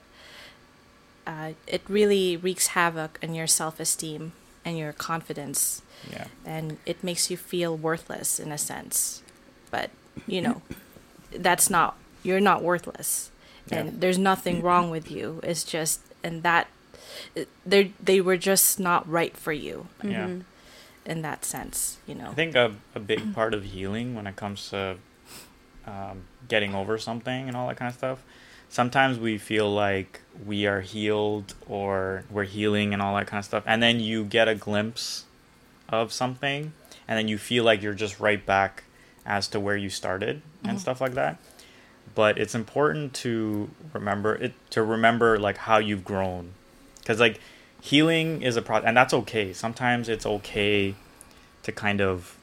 [1.26, 4.32] uh, it really wreaks havoc on your self esteem
[4.64, 6.26] and your confidence, Yeah.
[6.44, 9.22] and it makes you feel worthless in a sense.
[9.70, 9.90] But
[10.26, 10.62] you know,
[11.30, 13.30] that's not you're not worthless,
[13.70, 15.40] and there's nothing wrong with you.
[15.44, 16.66] It's just and that
[17.66, 20.26] they they were just not right for you Yeah.
[20.26, 20.42] Mhm.
[21.06, 21.98] in that sense.
[22.06, 22.30] You know.
[22.30, 24.96] I think a, a big part of healing when it comes to
[25.86, 28.22] um, getting over something and all that kind of stuff.
[28.68, 33.44] Sometimes we feel like we are healed or we're healing and all that kind of
[33.44, 35.24] stuff, and then you get a glimpse
[35.88, 36.72] of something,
[37.06, 38.84] and then you feel like you're just right back
[39.26, 40.80] as to where you started and Mhm.
[40.80, 41.38] stuff like that.
[42.14, 46.52] But it's important to remember it to remember like how you've grown,
[47.02, 47.38] because like
[47.80, 49.52] healing is a process, and that's okay.
[49.52, 50.94] Sometimes it's okay
[51.62, 52.36] to kind of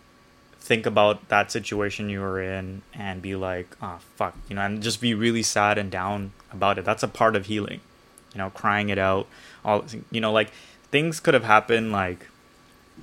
[0.59, 4.83] think about that situation you were in and be like, oh fuck, you know, and
[4.83, 6.85] just be really sad and down about it.
[6.85, 7.79] That's a part of healing,
[8.33, 9.27] you know, crying it out.
[9.65, 10.51] All you know, like
[10.91, 12.27] things could have happened, like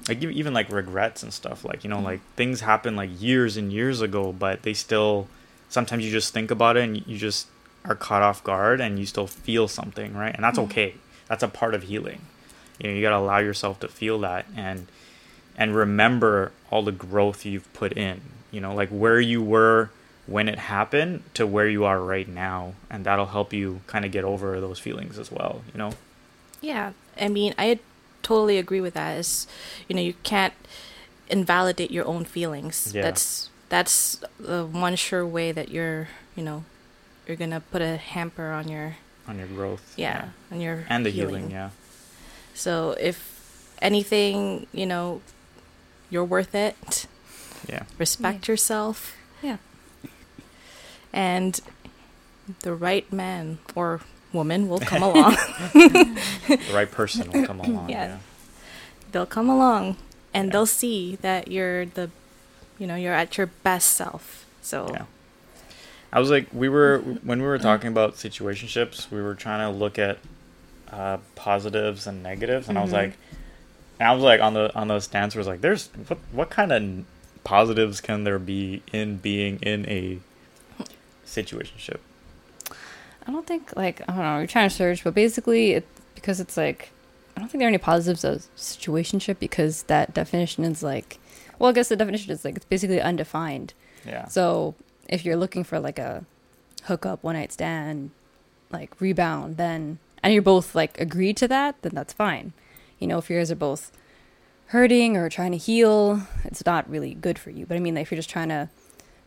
[0.09, 1.65] like even like regrets and stuff.
[1.65, 5.29] Like you know, like things happen like years and years ago, but they still.
[5.69, 7.49] Sometimes you just think about it and you just
[7.85, 10.33] are caught off guard and you still feel something, right?
[10.33, 10.65] And that's Mhm.
[10.67, 10.95] okay.
[11.29, 12.23] That's a part of healing.
[12.79, 14.87] You know, you gotta allow yourself to feel that and
[15.57, 18.21] and remember all the growth you've put in.
[18.51, 19.91] You know, like where you were
[20.27, 24.11] when it happened to where you are right now, and that'll help you kind of
[24.11, 25.63] get over those feelings as well.
[25.73, 25.93] You know.
[26.61, 27.79] Yeah, I mean, I
[28.23, 29.19] totally agree with that.
[29.19, 29.47] Is
[29.89, 30.55] you know, you can't
[31.29, 32.93] invalidate your own feelings.
[32.95, 33.03] Yeah.
[33.03, 36.65] That's that's the one sure way that you're, you know,
[37.27, 38.97] you're gonna put a hamper on your
[39.29, 39.95] on your growth.
[39.97, 41.71] yeah, on your And the healing, yeah.
[42.55, 43.17] So if
[43.83, 45.21] anything, you know,
[46.11, 47.07] you're worth it.
[47.69, 47.83] Yeah.
[47.99, 49.15] Respect yourself.
[49.43, 49.57] Yeah.
[51.13, 51.61] And
[52.61, 54.01] the right man or
[54.33, 55.37] woman will come along.
[55.75, 57.89] The right person will come along.
[57.91, 58.07] Yeah.
[58.07, 58.19] yeah.
[59.13, 59.97] they'll come along
[60.35, 60.53] and Yeah.
[60.53, 62.11] they'll see that you're the
[62.79, 65.05] you know you're at your best self so Yeah.
[66.13, 69.77] I was like, we were when we were talking about situationships, we were trying to
[69.79, 70.19] look at
[70.91, 72.95] uh, positives and negatives, and I was Mhm.
[72.95, 73.13] like,
[73.99, 76.73] and I was like on the on the stance it's like, there's what what kind
[76.73, 77.05] of
[77.45, 80.19] positives can there be in being in a
[81.27, 81.99] situationship?
[83.27, 84.39] I don't think like I don't know.
[84.39, 86.91] You're trying to search, but basically, it because it's like
[87.37, 91.19] I don't think there are any positives of situationship because that definition is like,
[91.59, 93.75] well, I guess the definition is like it's basically undefined.
[94.07, 94.29] Yeah.
[94.29, 94.77] So
[95.09, 96.25] if you're looking for like a
[96.85, 98.11] hookup, one night stand,
[98.71, 102.53] like rebound, then and you're both like agreed to that, then that's fine.
[102.99, 103.93] You know, if you guys are both
[104.67, 107.67] hurting or trying to heal, it's not really good for you.
[107.67, 108.69] But I mean, like, if you're just trying to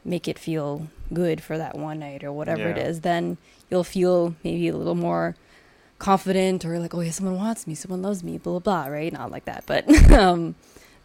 [0.03, 2.83] make it feel good for that one night or whatever it Yeah.
[2.87, 3.37] is, then
[3.69, 5.35] you'll feel maybe a little more
[5.97, 9.11] confident or like, oh yeah, someone wants me, someone loves me, blah blah blah, right?
[9.13, 10.55] Not like that, but um,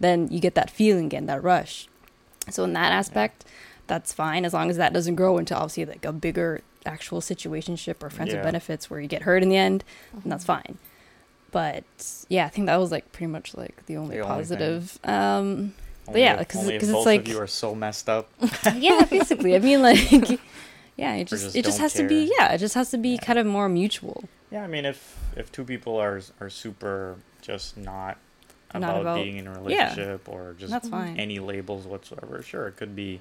[0.01, 1.89] then you get that feeling again, that rush.
[2.51, 3.45] So in that aspect,
[3.87, 8.03] that's fine as long as that doesn't grow into obviously like a bigger actual situationship
[8.03, 8.39] or friends Yeah.
[8.39, 10.21] with benefits where you get hurt in the end, Mm-hmm.
[10.25, 10.79] and that's fine.
[11.51, 11.85] But
[12.29, 14.99] yeah, I think that was like pretty much like the only The only positive.
[15.05, 15.75] um,
[16.09, 18.29] Only yeah, if- 'cause- only if 'cause it's like- of you are so messed up.
[18.77, 19.55] yeah, basically.
[19.55, 20.11] I mean, like,
[20.97, 22.99] yeah, it just, just it just don't has to be yeah, it just has to
[22.99, 23.17] be Yeah.
[23.19, 24.25] kind of more mutual.
[24.51, 28.19] Yeah, I mean, if if two people are are super just not
[28.71, 29.59] about, Not about- being in a yeah.
[29.91, 31.19] relationship or just That's fine.
[31.21, 33.21] any labels whatsoever, sure, it could be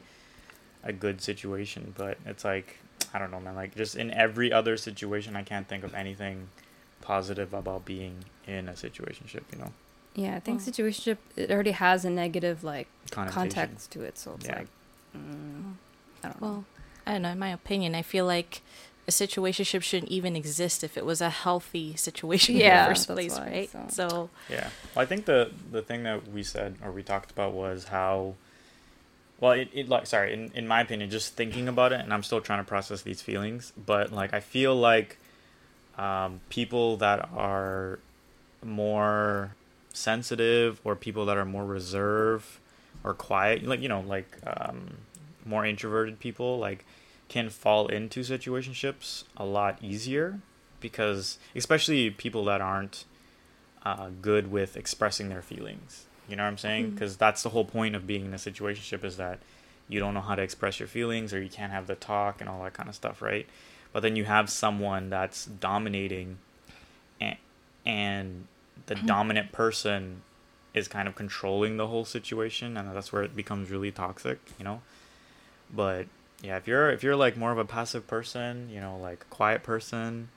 [0.83, 1.93] a good situation.
[1.97, 2.77] But it's like
[3.13, 3.55] I don't know, man.
[3.55, 6.49] Like just in every other situation, I can't think of anything
[7.01, 9.43] positive about being in a situationship.
[9.51, 9.73] You know,
[10.15, 10.69] Yeah, I think Oh.
[10.71, 14.59] situationship it already has a negative like context to it, so it's Yeah.
[14.59, 14.67] like,
[15.15, 15.73] mm,
[16.23, 16.47] I don't know.
[16.47, 16.65] Well,
[17.05, 17.29] I don't know.
[17.31, 18.61] In my opinion, I feel like
[19.07, 23.07] a situationship shouldn't even exist if it was a healthy situation in Yeah, the first
[23.07, 23.69] place, why, right?
[23.71, 24.69] so- So, Yeah.
[24.95, 28.35] Well, I think the the thing that we said or we talked about was how
[29.43, 32.23] well it, it like sorry, in, in my opinion, just thinking about it and I'm
[32.23, 35.17] still trying to process these feelings, but like I feel like
[35.97, 37.99] um, people that are
[38.63, 39.53] more
[39.91, 42.45] sensitive or people that are more reserved
[43.03, 44.95] or quiet like you know like um,
[45.45, 46.85] more introverted people like
[47.27, 50.39] can fall into situationships a lot easier
[50.79, 53.03] because especially people that aren't
[53.85, 56.87] uh, good with expressing their feelings you know what i'm saying?
[56.87, 56.93] Mhm.
[56.95, 59.39] because that's the whole point of being in a situationship is that
[59.89, 62.49] you don't know how to express your feelings or you can't have the talk and
[62.49, 63.47] all that kind of stuff right?
[63.91, 66.39] But then you have someone that's dominating
[67.21, 67.37] and,
[67.85, 68.47] and
[68.87, 70.21] the dominant person
[70.73, 74.63] is kind of controlling the whole situation and that's where it becomes really toxic you
[74.65, 74.81] know?
[75.73, 76.07] But
[76.41, 79.33] yeah if you're if you're like more of a passive person you know like a
[79.33, 80.29] quiet person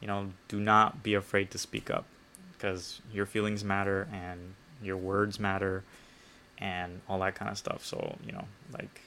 [0.00, 2.04] you know do not be afraid to speak up
[2.52, 5.82] because your feelings matter and your words matter
[6.58, 7.84] and all that kind of stuff.
[7.84, 9.00] So you know like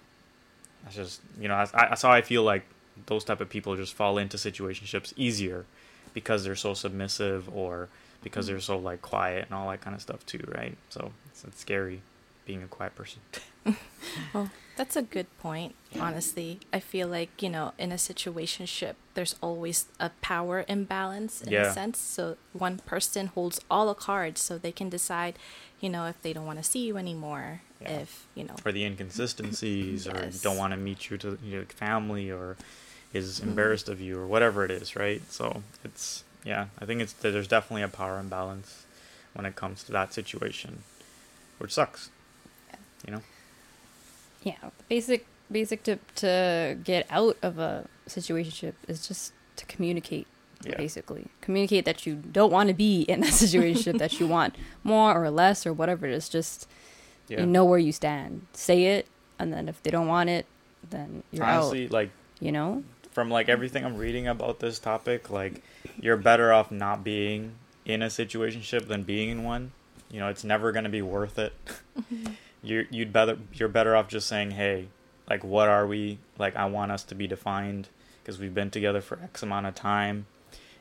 [0.83, 2.63] that's just you know that's, I, that's how i feel like
[3.07, 5.65] those type of people just fall into situationships easier
[6.13, 7.89] because they're so submissive or
[8.23, 10.77] because they're so like quiet and all that kind of stuff too right?
[10.89, 12.01] So it's, it's scary
[12.45, 13.19] being a quiet person.
[14.33, 16.59] Well, that's a good point, honestly.
[16.73, 21.71] I feel like, you know, in a situationship, there's always a power imbalance in Yeah.
[21.71, 21.97] a sense.
[21.99, 25.37] So one person holds all the cards so they can decide,
[25.79, 27.99] you know, if they don't want to see you anymore, Yeah.
[28.01, 30.41] if, you know, or the inconsistencies or Yes.
[30.41, 32.57] don't want to meet you to your family or
[33.13, 33.49] is mm-hmm.
[33.49, 37.47] embarrassed of you or whatever it is right so it's yeah i think it's there's
[37.47, 38.83] definitely a power imbalance
[39.33, 40.83] when it comes to that situation
[41.59, 42.09] which sucks
[43.05, 43.21] you know
[44.45, 50.27] yeah, the basic basic tip to get out of a situationship is just to communicate.
[50.63, 50.77] Yeah.
[50.77, 55.21] Basically, communicate that you don't want to be in that situation that you want more
[55.21, 56.29] or less or whatever it is.
[56.29, 56.69] Just
[57.27, 58.47] yeah you know where you stand.
[58.53, 60.45] Say it, and then if they don't want it,
[60.89, 61.91] then you're honestly out.
[61.91, 62.83] like You know?
[63.15, 65.63] from like everything i'm reading about this topic like
[66.01, 67.53] you're better off not being
[67.85, 69.71] in a situationship than being in one
[70.11, 71.53] you know it's never going to be worth it
[72.65, 74.87] you you'd better you're better off just saying hey
[75.29, 76.19] like what are we?
[76.37, 77.89] Like i want us to be defined
[78.21, 80.25] because we've been together for x amount of time.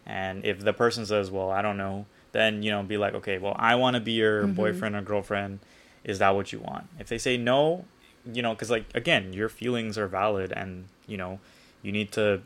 [0.06, 3.38] And if the person says well i don't know then you know be like okay
[3.38, 4.54] well i want to be your Mhm.
[4.56, 5.60] boyfriend or girlfriend.
[6.04, 6.86] Is that what you want?
[6.98, 7.84] If they say no
[8.32, 11.38] you know because like again your feelings are valid and you know
[11.82, 12.40] you need to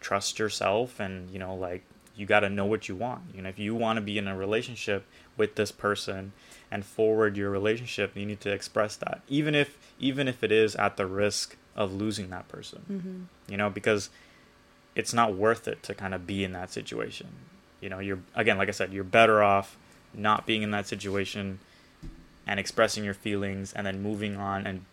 [0.00, 1.82] trust yourself and you know like
[2.16, 3.22] you got to know what you want.
[3.34, 5.04] You know if you want to be in a relationship
[5.36, 6.32] with this person
[6.70, 10.76] and forward your relationship you need to express that even if even if it is
[10.76, 13.52] at the risk of losing that person Mm-hmm.
[13.52, 14.10] you know because
[14.94, 17.28] it's not worth it to kind of be in that situation
[17.80, 19.76] you know you're again like i said you're better off
[20.14, 21.58] not being in that situation
[22.46, 24.84] and expressing your feelings and then moving on and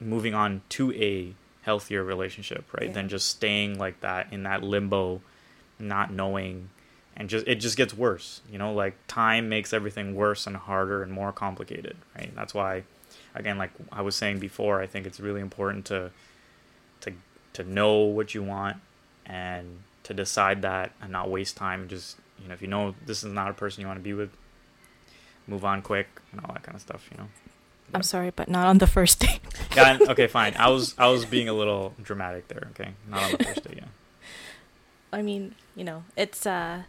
[0.00, 2.92] moving on to a healthier relationship right Yeah.
[2.94, 5.20] than just staying like that in that limbo
[5.78, 6.70] not knowing
[7.20, 11.02] and just it just gets worse you know like time makes everything worse and harder
[11.02, 12.34] and more complicated right?
[12.34, 12.84] That's why
[13.34, 16.10] again like i was saying before i think it's really important to
[17.00, 17.12] to
[17.52, 18.78] to know what you want
[19.26, 23.22] and to decide that and not waste time just you know if you know this
[23.22, 24.30] is not a person you want to be with
[25.46, 27.28] move on quick and all that kind of stuff you know?
[27.92, 29.40] I'm sorry, but not on the first date.
[29.76, 30.54] yeah okay fine.
[30.56, 32.94] I was i was being a little dramatic there okay?
[33.08, 33.84] Not on the first day yeah.
[35.12, 36.84] I mean, you know, it's uh,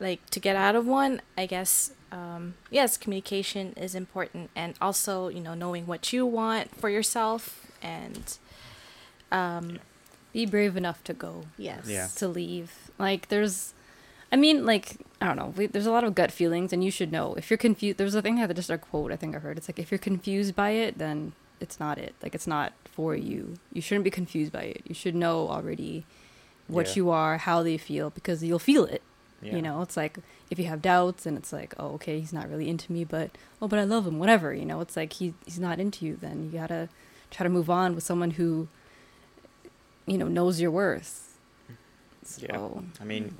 [0.00, 1.20] like to get out of one.
[1.38, 6.74] I guess um, yes, communication is important, and also you know knowing what you want
[6.74, 8.36] for yourself, and
[9.30, 9.78] um,
[10.32, 11.44] Be brave enough to go.
[11.56, 12.08] yes, Yeah.
[12.16, 12.72] to leave.
[12.98, 13.74] Like there's
[14.32, 16.90] I mean like I don't know, we, there's a lot of gut feelings and you
[16.90, 17.34] should know.
[17.34, 19.58] If you're confused there's a thing that just a quote I think I heard.
[19.58, 22.14] It's like if you're confused by it then it's not it.
[22.22, 23.54] Like it's not for you.
[23.72, 24.82] You shouldn't be confused by it.
[24.86, 26.04] You should know already
[26.68, 26.94] what Yeah.
[26.96, 29.02] you are, how they feel, because you'll feel it.
[29.42, 29.56] Yeah.
[29.56, 30.18] You know, it's like
[30.50, 33.30] if you have doubts and it's like, oh, okay, he's not really into me, but
[33.62, 34.52] oh, but I love him, whatever.
[34.52, 36.16] You know, it's like he he's not into you.
[36.20, 36.88] Then you gotta
[37.30, 38.68] try to move on with someone who,
[40.06, 41.38] you know, knows your worth.
[42.24, 42.80] So Yeah.
[43.00, 43.34] I mean,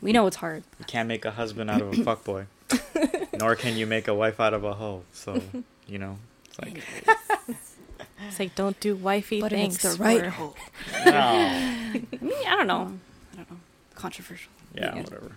[0.00, 0.64] we know it's hard.
[0.78, 2.46] you can't make a husband out of a fuckboy,
[3.38, 5.04] nor can you make a wife out of a hoe.
[5.12, 5.40] So,
[5.86, 6.82] you know, it's like,
[8.28, 9.76] It's like don't do wifey But things.
[9.84, 10.56] it's the right for- hope.
[11.06, 11.12] no.
[11.12, 12.92] I mean, I don't know.
[13.32, 13.56] I don't know.
[13.94, 14.50] Controversial.
[14.74, 15.02] Yeah, Yeah.
[15.02, 15.32] whatever.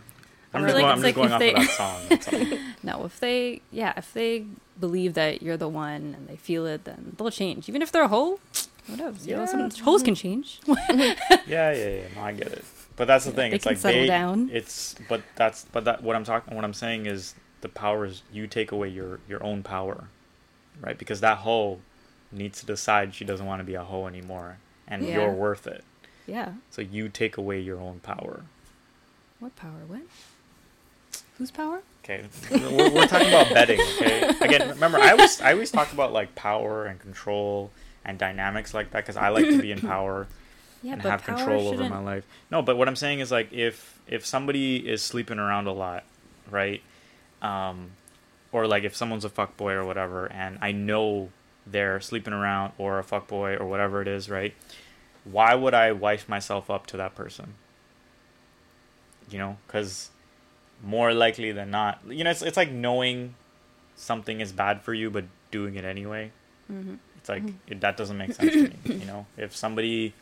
[0.53, 2.01] I'm just like going, I'm just like going off if of that song.
[2.09, 2.59] That's all.
[2.83, 4.45] No, if they, yeah, if they
[4.79, 7.67] believe that you're the one and they feel it, then they'll change.
[7.67, 8.39] Even if they're a hoe,
[8.87, 9.17] whatever.
[9.23, 9.45] You know, Yeah.
[9.69, 10.59] some hoes can change.
[10.67, 11.15] yeah,
[11.47, 12.01] yeah, yeah.
[12.15, 12.63] No, I get it.
[12.95, 13.51] But that's the Yeah, thing.
[13.51, 14.07] they It's like settle they.
[14.07, 14.49] down.
[14.53, 16.55] It's but that's but that what I'm talking.
[16.55, 20.05] What I'm saying is the power is you take away your your own power,
[20.79, 20.97] right?
[20.97, 21.79] Because that hoe
[22.31, 25.15] needs to decide she doesn't want to be a hoe anymore, and Yeah.
[25.15, 25.83] you're worth it.
[26.27, 26.53] Yeah.
[26.69, 28.43] So you take away your own power.
[29.45, 29.86] What power?
[29.86, 30.01] What?
[31.38, 31.84] Whose power?
[32.03, 33.79] Okay, we're, we're talking about betting.
[33.79, 37.69] Okay, again, remember I always I always talk about like power and control
[38.03, 40.25] and dynamics like that because I like to be in power
[40.81, 42.25] Yeah, and have control over shouldn't- my life.
[42.49, 46.05] No, but what I'm saying is like if if somebody is sleeping around a lot,
[46.49, 46.81] right?
[47.43, 47.91] Um,
[48.51, 51.29] or like if someone's a fuckboy or whatever, and I know
[51.67, 54.55] they're sleeping around or a fuckboy or whatever it is, right?
[55.23, 57.53] Why would I wife myself up to that person?
[59.29, 60.09] You know, because
[60.83, 63.35] more likely than not, you know, it's it's like knowing
[63.95, 66.31] something is bad for you but doing it anyway.
[66.71, 66.99] Mhm.
[67.17, 68.75] It's like it, that doesn't make sense to me.
[68.99, 70.13] You know, if somebody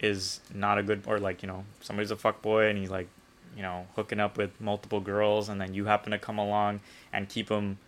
[0.00, 3.06] is not a good or like you know somebody's a fuck boy and he's like
[3.56, 6.80] you know hooking up with multiple girls and then you happen to come along
[7.12, 7.78] and keep him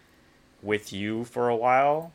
[0.63, 2.13] with you for a while,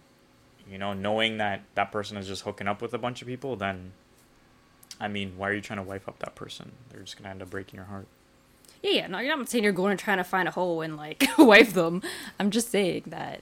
[0.71, 3.55] you know, knowing that that person is just hooking up with a bunch of people,
[3.55, 3.91] then
[4.99, 6.71] I mean, why are you trying to wife up that person?
[6.89, 8.07] They're just gonna end up breaking your heart.
[8.83, 9.07] Yeah, yeah.
[9.07, 11.73] No, you're not saying you're going and trying to find a hole and like wife
[11.73, 12.01] them.
[12.39, 13.41] I'm just saying that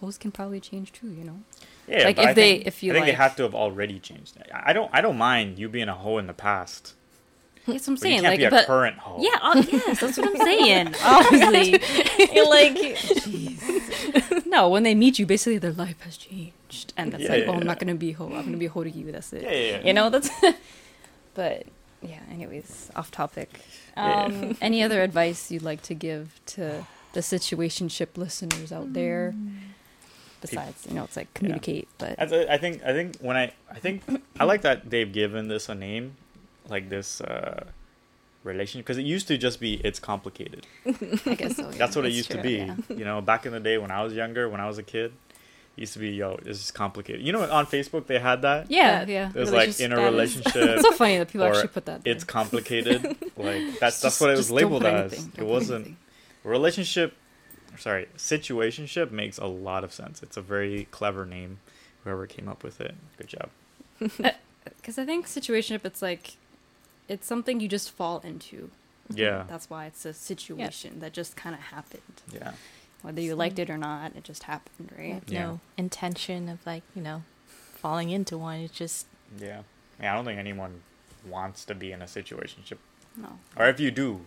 [0.00, 1.08] holes can probably change too.
[1.08, 1.40] You know.
[1.88, 4.00] Yeah, Like, if I they- think, if you I think they have to have already
[4.00, 4.36] changed.
[4.52, 4.90] I don't.
[4.92, 6.94] I don't mind you being a hoe in the past,
[7.66, 8.22] That's what I'm but saying.
[8.24, 9.18] like, but current hoe.
[9.20, 10.94] yeah, uh, yes, that's what I'm saying.
[11.04, 11.72] Obviously,
[12.42, 12.74] like,
[13.30, 14.46] jeez.
[14.46, 17.50] no, when they meet you, basically their life has changed, and that's Yeah, like, yeah,
[17.50, 18.26] oh, I'm not gonna be a hoe.
[18.34, 19.12] I'm gonna be a hoe to you.
[19.12, 19.42] That's it.
[19.42, 19.86] Yeah, yeah, yeah.
[19.86, 20.28] You know, that's.
[21.36, 21.66] But
[22.02, 22.18] yeah.
[22.32, 23.60] Anyways, off topic.
[23.96, 24.24] Yeah.
[24.24, 29.34] Um, any other advice you'd like to give to the situationship listeners out there?
[30.40, 33.78] Besides, you know, it's like communicate, but I I think I think when I I
[33.78, 34.02] think
[34.38, 36.16] I like that they've given this a name,
[36.68, 37.64] like this uh,
[38.44, 40.66] relationship, because it used to just be it's complicated.
[40.86, 41.70] I guess so.
[41.70, 41.78] yeah.
[41.78, 42.56] That's what it That's used to be.
[42.56, 42.76] yeah.
[42.90, 45.12] You know, back in the day when I was younger, when I was a kid,
[45.25, 45.25] it
[45.76, 47.22] used to be yo, this is complicated.
[47.22, 48.70] You know, on Facebook they had that.
[48.70, 49.30] Yeah, yeah.
[49.34, 50.78] It was like in a Relationship relationship.
[50.78, 52.04] It's so funny that people actually put that.
[52.04, 52.12] There.
[52.12, 53.04] It's complicated.
[53.36, 55.12] like that's that's what it was labeled as.
[55.12, 55.32] anything.
[55.34, 55.96] It Don't wasn't
[56.44, 57.14] relationship.
[57.78, 60.22] Sorry, situationship makes a lot of sense.
[60.22, 61.58] It's a very clever name.
[62.04, 63.50] Whoever came up with it, good job.
[64.22, 64.30] Uh,
[64.78, 66.36] because I think situationship, it's like,
[67.08, 68.70] it's something you just fall into.
[69.14, 72.02] Yeah, That's why it's a situation that just kind of happened.
[72.32, 72.54] yeah.
[73.02, 75.22] Whether you liked it or not, it just happened, right?
[75.26, 75.46] Yeah, Yeah.
[75.46, 77.22] No intention of like you know
[77.74, 78.60] falling into one.
[78.60, 79.06] It's just
[79.38, 79.62] Yeah.
[80.00, 80.82] Yeah, I don't think anyone
[81.26, 82.78] wants to be in a situationship.
[83.16, 83.38] No.
[83.56, 84.26] Or if you do,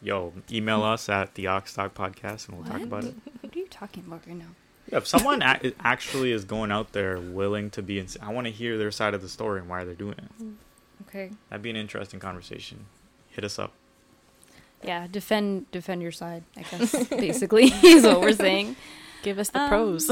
[0.00, 3.14] yo, email us at the Ox Talk Podcast and we'll talk about it.
[3.40, 4.54] What are you talking about right now?
[4.90, 8.46] Yeah, if someone a- actually is going out there willing to be in, I want
[8.46, 10.42] to hear their side of the story and why they're doing it.
[10.42, 10.54] Mm.
[11.08, 11.30] Okay.
[11.50, 12.86] That'd be an interesting conversation.
[13.30, 13.72] Hit us up.
[14.82, 16.42] Yeah, defend defend your side.
[16.56, 18.76] I guess basically is what we're saying.
[19.22, 20.08] give us the Um, pros.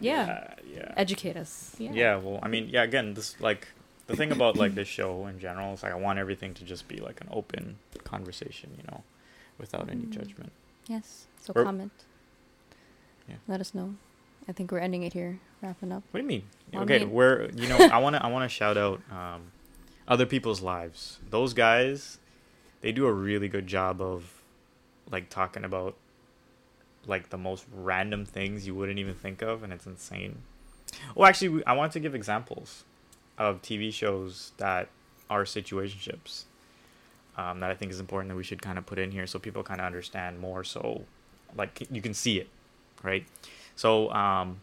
[0.00, 0.92] Yeah, yeah.
[0.96, 1.74] educate us.
[1.78, 2.16] Yeah.
[2.18, 3.68] well, I mean, yeah, again, this like
[4.06, 6.86] the thing about like this show in general is like I want everything to just
[6.88, 9.02] be like an open conversation, you know,
[9.58, 10.10] without any Mm.
[10.10, 10.52] judgment.
[10.86, 11.26] Yes.
[11.40, 11.92] So Or- comment.
[13.28, 13.36] Yeah.
[13.48, 13.94] Let us know.
[14.48, 16.02] I think we're ending it here, wrapping up.
[16.10, 16.42] What do you mean?
[16.72, 19.00] Well, I okay, mean- we're you know I want to I want to shout out
[19.10, 19.52] um,
[20.06, 21.18] other people's lives.
[21.30, 22.18] Those guys,
[22.82, 24.42] they do a really good job of
[25.10, 25.94] like talking about
[27.06, 30.42] like the most random things you wouldn't even think of, and it's insane.
[31.14, 32.84] Well, actually, I want to give examples
[33.38, 34.88] of TV shows that
[35.30, 36.44] are situationships
[37.36, 39.38] um, that I think is important that we should kind of put in here so
[39.38, 40.64] people kind of understand more.
[40.64, 41.04] So,
[41.56, 42.48] like you can see it,
[43.02, 43.24] right?
[43.74, 44.60] So, um,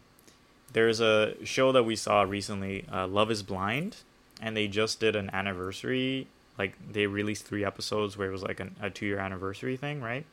[0.72, 3.96] there's a show that we saw recently, uh, Love Is Blind,
[4.40, 6.28] and they just did an anniversary.
[6.60, 10.02] Like they released three episodes where it was like an, a two year anniversary thing,
[10.02, 10.26] right?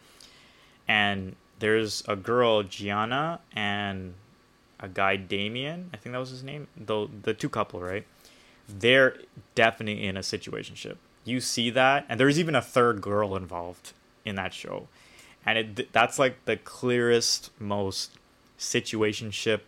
[0.90, 4.14] And there's a girl, Gianna, and
[4.78, 6.68] a guy Damian, I think that was his name.
[6.76, 8.06] The the two couple, right?
[8.68, 9.16] They're
[9.56, 10.98] definitely in a situationship.
[11.24, 13.94] You see that, and there's even a third girl involved
[14.26, 14.90] in that show,
[15.46, 18.12] and it that's like the clearest, most
[18.60, 19.62] situationship,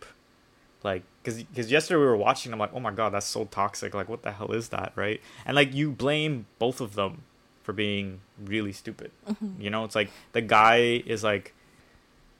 [0.82, 3.94] like because because yesterday we were watching, I'm like, oh my god, that's so toxic.
[3.94, 5.20] Like, what the hell is that, right?
[5.44, 7.22] And like you blame both of them
[7.62, 9.10] for being really stupid.
[9.28, 9.60] Mm-hmm.
[9.60, 11.54] You know, it's like the guy is like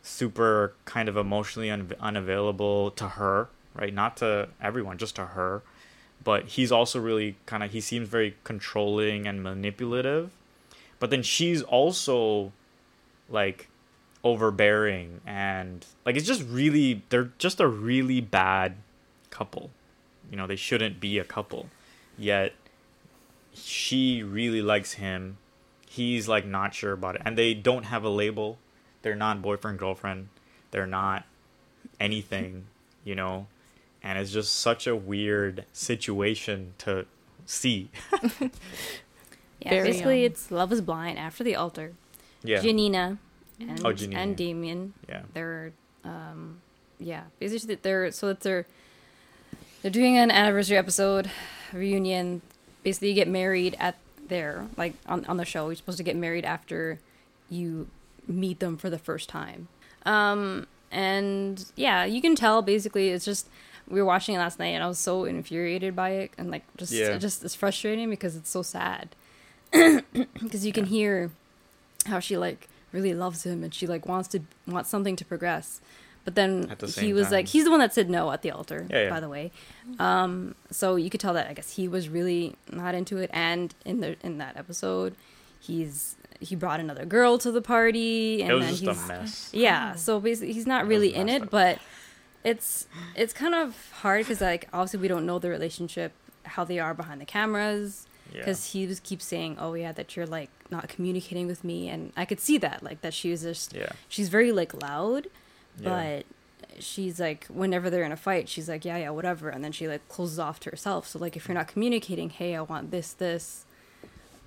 [0.02, 3.92] super kind of emotionally un- unavailable to her, right?
[3.92, 5.62] Not to everyone, just to her.
[6.22, 10.30] But he's also really kind of he seems very controlling and manipulative.
[10.98, 12.52] But then she's also
[13.28, 13.68] like
[14.22, 18.76] overbearing and like it's just really they're just a really bad
[19.30, 19.70] couple.
[20.30, 21.68] You know, they shouldn't be a couple.
[22.18, 22.52] Yet
[23.54, 25.38] she really likes him.
[25.88, 27.22] He's like not sure about it.
[27.24, 28.58] And they don't have a label.
[29.02, 30.28] They're not boyfriend girlfriend.
[30.70, 31.24] They're not
[31.98, 32.66] anything,
[33.04, 33.46] you know.
[34.02, 37.06] And it's just such a weird situation to
[37.46, 37.90] see.
[39.62, 41.92] Yeah, Very, basically, um, it's Love is Blind after the altar.
[42.42, 42.60] yeah.
[42.60, 43.18] Giannina
[43.60, 44.16] and, Oh, Giannina.
[44.16, 44.94] and Damian.
[45.08, 45.22] Yeah.
[45.34, 45.72] They're,
[46.04, 46.60] um,
[46.98, 48.66] yeah, basically they're so it's their
[49.82, 51.30] they're doing an anniversary episode
[51.72, 52.42] reunion.
[52.82, 53.96] Basically, you get married at
[54.28, 55.66] there, like on on the show.
[55.68, 56.98] You're supposed to get married after
[57.48, 57.88] you
[58.28, 59.68] meet them for the first time.
[60.06, 62.62] Um, and yeah, you can tell.
[62.62, 63.48] Basically, it's just
[63.88, 66.62] we were watching it last night, and I was so infuriated by it, and like
[66.76, 67.08] just Yeah.
[67.14, 69.14] it just it's frustrating because it's so sad.
[69.72, 71.30] Because you can hear
[72.06, 75.80] how she like really loves him, and she like wants to wants something to progress.
[76.24, 77.32] But then the he was time.
[77.32, 79.10] like, he's the one that said no at the altar, Yeah, yeah.
[79.10, 79.50] by the way.
[79.98, 83.74] Um, so you could tell that I guess he was really not into it, and
[83.86, 85.14] in the in that episode,
[85.60, 89.08] he's he brought another girl to the party, and It was then just he's a
[89.08, 89.50] mess.
[89.52, 89.94] yeah.
[89.94, 91.50] So basically, he's not That really in it, up.
[91.50, 91.78] but
[92.44, 96.12] it's it's kind of hard because like obviously we don't know the relationship
[96.44, 98.38] how they are behind the cameras Yeah.
[98.40, 102.12] because he was keeps saying oh yeah that you're like not communicating with me and
[102.16, 103.90] i could see that like that she was just Yeah.
[104.08, 105.26] she's very like loud
[105.80, 106.22] Yeah.
[106.24, 106.26] but
[106.82, 109.88] she's like whenever they're in a fight she's like yeah yeah whatever and then she
[109.88, 113.12] like closes off to herself so like if you're not communicating hey i want this
[113.12, 113.64] this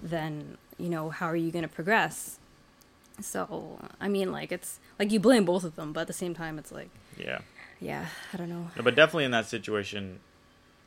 [0.01, 2.39] then you know how are you going to progress
[3.21, 6.33] so i mean like it's like you blame both of them but at the same
[6.33, 7.39] time it's like Yeah.
[7.79, 10.19] yeah i don't know No, but definitely in that situation,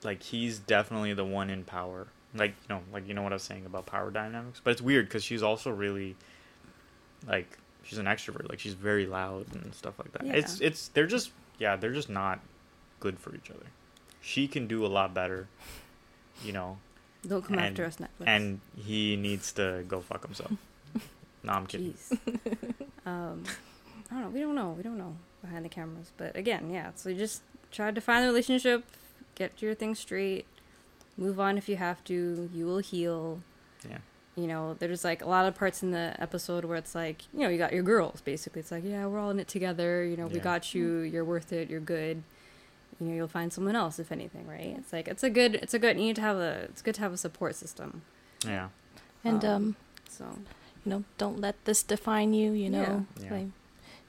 [0.03, 2.07] like he's definitely the one in power.
[2.37, 4.61] Like you know, like you know what I was saying about power dynamics.
[4.63, 6.17] But it's weird because she's also really,
[7.27, 8.49] like, she's an extrovert.
[8.49, 10.23] Like she's very loud and stuff like that.
[10.23, 10.39] It's Yeah.
[10.39, 12.41] it's it's they're just yeah they're just not
[13.01, 13.67] good for each other.
[14.21, 15.47] She can do a lot better,
[16.43, 16.79] you know,
[17.27, 20.53] don't come and- after us netflix and he needs to go fuck himself.
[21.45, 21.95] no, I'm kidding.
[21.95, 22.19] Jeez.
[23.07, 23.45] um,
[24.11, 24.29] I don't know.
[24.31, 24.71] We don't know.
[24.77, 26.11] We don't know behind the cameras.
[26.17, 26.91] But again, yeah.
[26.97, 28.85] So you just try to find the relationship,
[29.37, 30.47] get your things straight,
[31.17, 32.51] move on if you have to.
[32.53, 33.41] You will heal.
[33.89, 33.99] Yeah.
[34.37, 37.41] You know, there's like a lot of parts in the episode where it's like, you
[37.41, 38.61] know, you got your girls basically.
[38.61, 40.05] It's like, yeah, we're all in it together.
[40.05, 40.99] You know, we got you.
[41.01, 41.71] You're worth it.
[41.71, 42.23] You're good.
[43.01, 44.75] You know, you'll find someone else if anything, right?
[44.79, 45.55] It's like it's a good.
[45.57, 45.97] It's a good.
[45.99, 46.67] You need to have a.
[46.71, 48.03] It's good to have a support system.
[48.47, 48.69] Yeah.
[49.25, 49.77] And Um, um,
[50.09, 50.25] So
[50.85, 52.53] you know, don't let this define you.
[52.53, 53.31] You know, Yeah.
[53.35, 53.47] like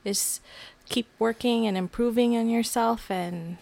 [0.05, 0.41] just
[0.89, 3.09] keep working and improving on yourself.
[3.11, 3.57] And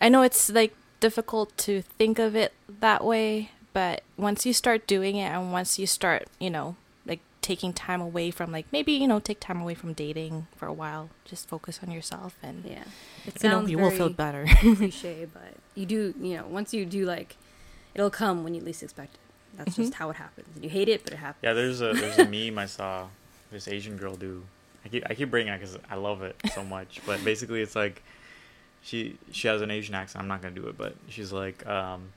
[0.00, 0.74] I know it's like
[1.08, 5.78] difficult to think of it that way, but once you start doing it, and once
[5.78, 9.60] you start, you know, like taking time away from like maybe you know take time
[9.60, 12.84] away from dating for a while, just focus on yourself, and yeah,
[13.26, 14.46] it you know sounds you will feel better.
[14.60, 17.36] cliche, but you do, you know, once you do like,
[17.94, 19.20] it'll come when you least expect it.
[19.58, 19.96] That's just Mhm.
[19.96, 20.48] how it happens.
[20.60, 21.42] You hate it, but it happens.
[21.44, 23.08] Yeah, there's a there's a meme I saw
[23.52, 24.42] this Asian girl do.
[24.84, 27.00] I keep I keep bringing it because I love it so much.
[27.04, 28.02] But basically, it's like
[28.84, 30.22] she she has an Asian accent.
[30.22, 32.12] I'm not gonna do it, but she's like um,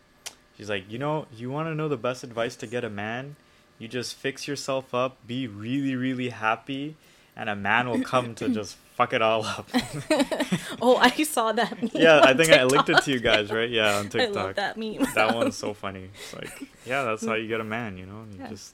[0.58, 3.36] she's like you know you want to know the best advice to get a man?
[3.80, 6.96] You just fix yourself up, be really really happy,
[7.36, 9.70] and a man will come to just fuck it all up.
[10.82, 11.80] oh, I saw that.
[11.82, 13.70] Meme yeah, I think I linked it to you guys, right?
[13.70, 14.20] Yeah, on TikTok.
[14.20, 14.44] I TikTok.
[14.46, 15.06] love that meme.
[15.16, 16.10] that one's so funny.
[16.16, 18.26] It's like, yeah, that's how you get a man, you know?
[18.32, 18.48] You Yeah.
[18.50, 18.74] just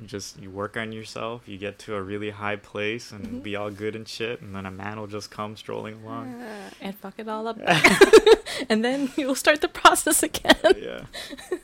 [0.00, 3.42] you just you work on yourself, you get to a really high place and Mhm.
[3.42, 6.34] be all good and shit, and then a man will just come strolling along.
[6.80, 7.58] and fuck it all up.
[8.68, 10.56] and then you'll start the process again.
[10.76, 11.04] yeah.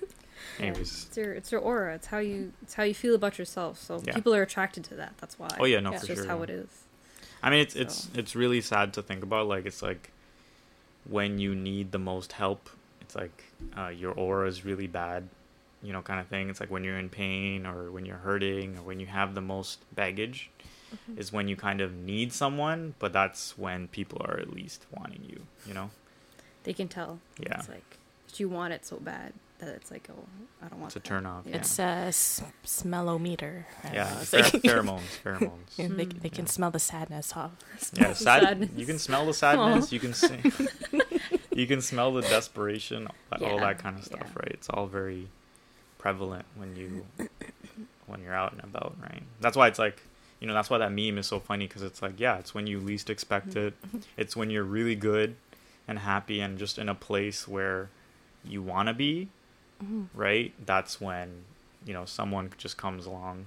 [0.59, 1.07] Anyways.
[1.09, 1.95] it's your it's your aura.
[1.95, 3.79] It's how you it's how you feel about yourself.
[3.79, 4.15] So Yeah.
[4.15, 5.15] people are attracted to that.
[5.19, 5.49] That's why.
[5.59, 5.97] Oh yeah, no, Yeah.
[5.97, 6.31] it's for just sure.
[6.31, 6.69] how it is.
[7.43, 9.47] I mean, it's it's it's really sad to think about.
[9.49, 10.11] Like, it's like
[11.05, 12.71] when you need the most help,
[13.01, 13.45] it's like
[13.77, 15.29] uh, your aura is really bad,
[15.83, 16.49] you know, kind of thing.
[16.51, 19.41] It's like when you're in pain or when you're hurting or when you have the
[19.41, 20.51] most baggage,
[20.95, 21.19] mm-hmm.
[21.19, 25.25] is when you kind of need someone, but that's when people are at least wanting
[25.29, 25.91] you, you know?
[26.65, 27.19] They can tell.
[27.41, 27.59] Yeah.
[27.59, 27.99] It's like
[28.37, 30.25] you want it so bad that it's like, oh,
[30.65, 31.45] I don't want It's a turn off.
[31.47, 31.57] Yeah.
[31.57, 33.65] It's a s- smellometer.
[33.93, 35.59] Yeah, uh, pher- like- pheromones, pheromones.
[35.77, 36.51] Yeah, they, they can Yeah.
[36.51, 37.53] smell the sadness off.
[37.95, 38.43] Yeah, sad.
[38.43, 38.71] Sadness.
[38.77, 39.93] You can smell the sadness.
[39.93, 40.39] You can see.
[41.55, 43.09] you can smell the desperation.
[43.33, 44.33] All Yeah, that kind of stuff, yeah.
[44.41, 44.51] right?
[44.53, 45.29] It's all very
[46.03, 47.07] prevalent when you
[48.07, 49.23] when you're out and about, right?
[49.41, 50.03] That's why it's like,
[50.41, 52.67] you know, that's why that meme is so funny because it's like, yeah, it's when
[52.67, 53.75] you least expect it.
[54.17, 55.37] It's when you're really good
[55.89, 57.89] and happy and just in a place where
[58.45, 59.29] you want to be,
[59.83, 60.09] Mhm.
[60.15, 60.53] right?
[60.67, 61.45] That's when
[61.87, 63.47] you know someone just comes along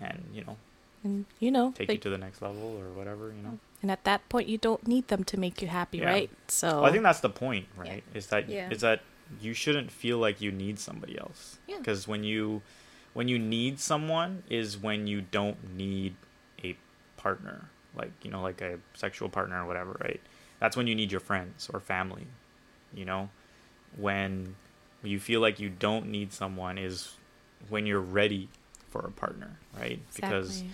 [0.00, 0.56] and you know
[1.04, 3.58] And you know, take they- you to the next level or whatever, you know.
[3.82, 6.10] and at that point, you don't need them to make you happy, Yeah.
[6.14, 6.30] right?
[6.48, 8.02] So Well, I think that's the point, right?
[8.14, 8.70] Is that Yeah.
[8.74, 9.00] is that
[9.40, 11.58] you shouldn't feel like you need somebody else.
[11.66, 11.78] Yeah.
[11.78, 12.62] Because when you
[13.14, 16.14] when you need someone is when you don't need
[16.62, 16.76] a
[17.16, 20.20] partner, like you know, like a sexual partner or whatever, right?
[20.60, 22.26] That's when you need your friends or family.
[22.94, 23.30] You know,
[23.96, 24.56] when
[25.02, 27.16] you feel like you don't need someone is
[27.68, 28.48] when you're ready
[28.90, 30.00] for a partner, right?
[30.08, 30.20] Exactly.
[30.20, 30.64] Because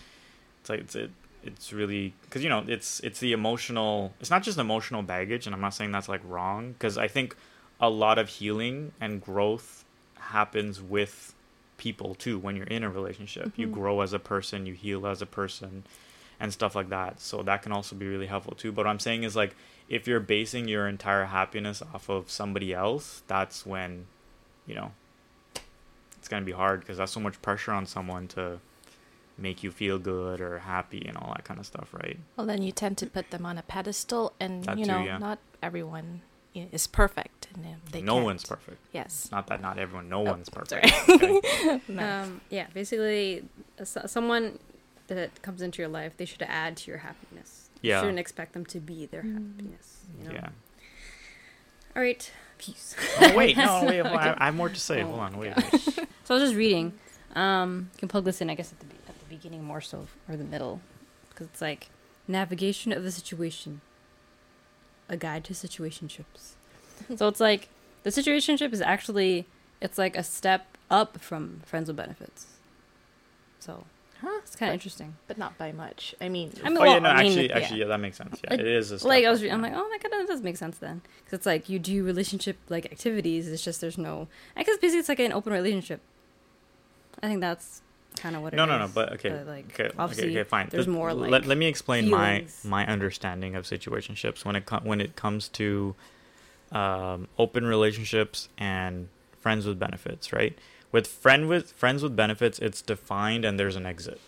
[0.60, 1.10] it's like it's it,
[1.42, 5.54] it's really because you know it's it's the emotional it's not just emotional baggage and
[5.54, 7.36] i'm not saying that's like wrong because i think
[7.80, 9.84] a lot of healing and growth
[10.16, 11.34] happens with
[11.76, 13.72] people too when you're in a relationship you Mhm.
[13.72, 15.84] grow as a person you heal as a person
[16.40, 18.98] and stuff like that so that can also be really helpful too but what i'm
[18.98, 19.54] saying is like
[19.88, 24.06] if you're basing your entire happiness off of somebody else that's when
[24.66, 24.90] you know
[26.18, 28.58] it's going to be hard because that's so much pressure on someone to
[29.38, 32.18] make you feel good or happy and all that kind of stuff, right?
[32.36, 35.04] Well, then you tend to put them on a pedestal, and That you too, know,
[35.04, 35.18] yeah.
[35.18, 36.22] not everyone
[36.54, 37.48] is perfect.
[37.54, 38.24] And uh, they no can't.
[38.24, 38.78] one's perfect.
[38.92, 39.28] Yes.
[39.30, 40.82] Not that not everyone, no Oh, one's sorry.
[40.82, 41.08] perfect.
[41.10, 41.80] okay?
[41.88, 42.02] No.
[42.24, 43.44] Um, yeah, basically,
[43.80, 44.58] uh, so- someone
[45.08, 47.70] that comes into your life, they should add to your happiness.
[47.80, 47.96] Yeah.
[47.96, 49.52] You shouldn't expect them to be their Mm.
[49.52, 49.98] happiness.
[50.20, 50.34] You know?
[50.34, 50.48] Yeah.
[51.96, 52.30] All right.
[52.58, 52.96] Peace.
[53.20, 54.00] Oh wait, no, wait.
[54.04, 55.02] hold on, I, I have more to say.
[55.02, 55.54] Oh Hold on, wait.
[55.54, 55.70] gosh.
[56.24, 56.92] So I was just reading.
[57.36, 59.80] Um, you can plug this in, I guess, at the, be- at the beginning more
[59.80, 60.80] so, or the middle,
[61.28, 61.88] because it's like
[62.26, 63.80] navigation of the situation,
[65.08, 66.54] a guide to situationships.
[67.16, 67.68] so it's like
[68.02, 69.46] the situationship is actually
[69.80, 72.46] it's like a step up from friends with benefits.
[73.60, 73.84] So
[74.20, 74.40] Huh?
[74.42, 75.14] it's kind of interesting.
[75.28, 76.12] But not by much.
[76.20, 77.56] I mean, I mean, oh yeah, no, I mean, actually, yeah.
[77.56, 78.40] actually, yeah, that makes sense.
[78.42, 78.90] Yeah, Like- it is.
[78.90, 80.78] A step like I was, up, I'm like, oh, that kind of does make sense
[80.78, 83.46] then, because it's like you do relationship like activities.
[83.46, 84.26] It's just there's no.
[84.56, 86.00] I guess basically it's like an open relationship.
[87.22, 87.80] I think that's
[88.18, 88.68] kind of what it no, is.
[88.68, 88.88] no, no.
[88.88, 90.68] But okay, like, okay, okay, obviously, okay, fine.
[90.70, 94.66] there's Let- more, let, like, let me explain my my understanding of situationships when it
[94.66, 95.94] com- when it comes to
[96.72, 99.08] um, open relationships and
[99.40, 100.58] friends with benefits, right?
[100.92, 104.20] With friend with friends with benefits, it's defined and there's an exit,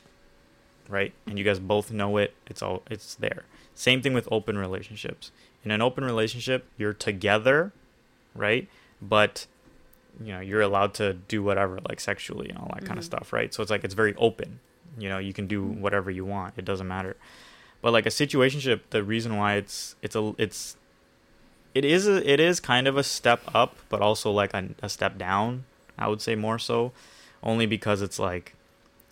[0.88, 1.12] right?
[1.26, 2.34] And you guys both know it.
[2.46, 3.44] It's all it's there.
[3.74, 5.30] Same thing with open relationships.
[5.64, 7.72] In an open relationship, you're together,
[8.34, 8.68] right?
[9.00, 9.46] But
[10.22, 13.16] you know you're allowed to do whatever, like sexually and all that kind of mm-hmm.
[13.16, 13.52] stuff, right?
[13.52, 14.60] So it's like it's very open.
[14.98, 15.80] You know, you can do mm-hmm.
[15.80, 16.54] whatever you want.
[16.56, 17.16] It doesn't matter.
[17.82, 20.76] But like a situationship, the reason why it's it's a it's
[21.74, 24.88] it is a, it is kind of a step up, but also like a, a
[24.88, 25.64] step down.
[25.98, 26.92] I would say more so,
[27.42, 28.54] only because it's like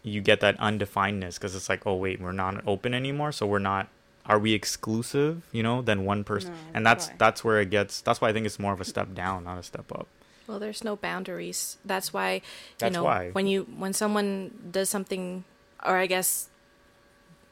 [0.03, 3.59] you get that undefinedness because it's like oh wait we're not open anymore, so we're
[3.59, 3.89] not.
[4.27, 5.43] Are we exclusive?
[5.53, 7.15] You know, then one person, No, and that's why?
[7.17, 8.03] that's where it gets.
[8.03, 10.07] That's why I think it's more of a step down, not a step up.
[10.49, 11.77] Well, there's no boundaries.
[11.85, 12.41] That's why you
[12.79, 13.31] That's know why.
[13.31, 15.45] when you when someone does something,
[15.85, 16.49] or I guess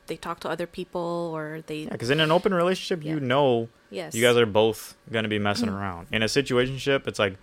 [0.07, 3.69] they talk to other people, or they Yeah, because in an open relationship, you know
[3.91, 5.79] yes, you guys are both gonna be messing Mm.
[5.79, 6.07] around.
[6.11, 7.35] In a situationship, it's like,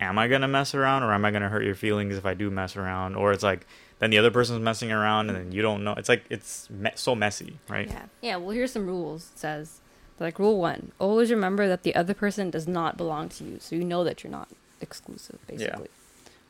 [0.00, 2.50] am I gonna mess around or am I gonna hurt your feelings if I do
[2.50, 3.14] mess around?
[3.16, 3.66] Or it's like,
[3.98, 5.92] then the other person's messing around and then you don't know.
[5.96, 7.86] It's like it's me- so messy, right?
[7.88, 8.06] yeah.
[8.22, 9.30] Yeah, well, here's some rules.
[9.34, 9.80] It says,
[10.18, 13.76] like, rule one always remember that the other person does not belong to you, so
[13.76, 14.48] you know that you're not
[14.80, 15.88] exclusive, basically.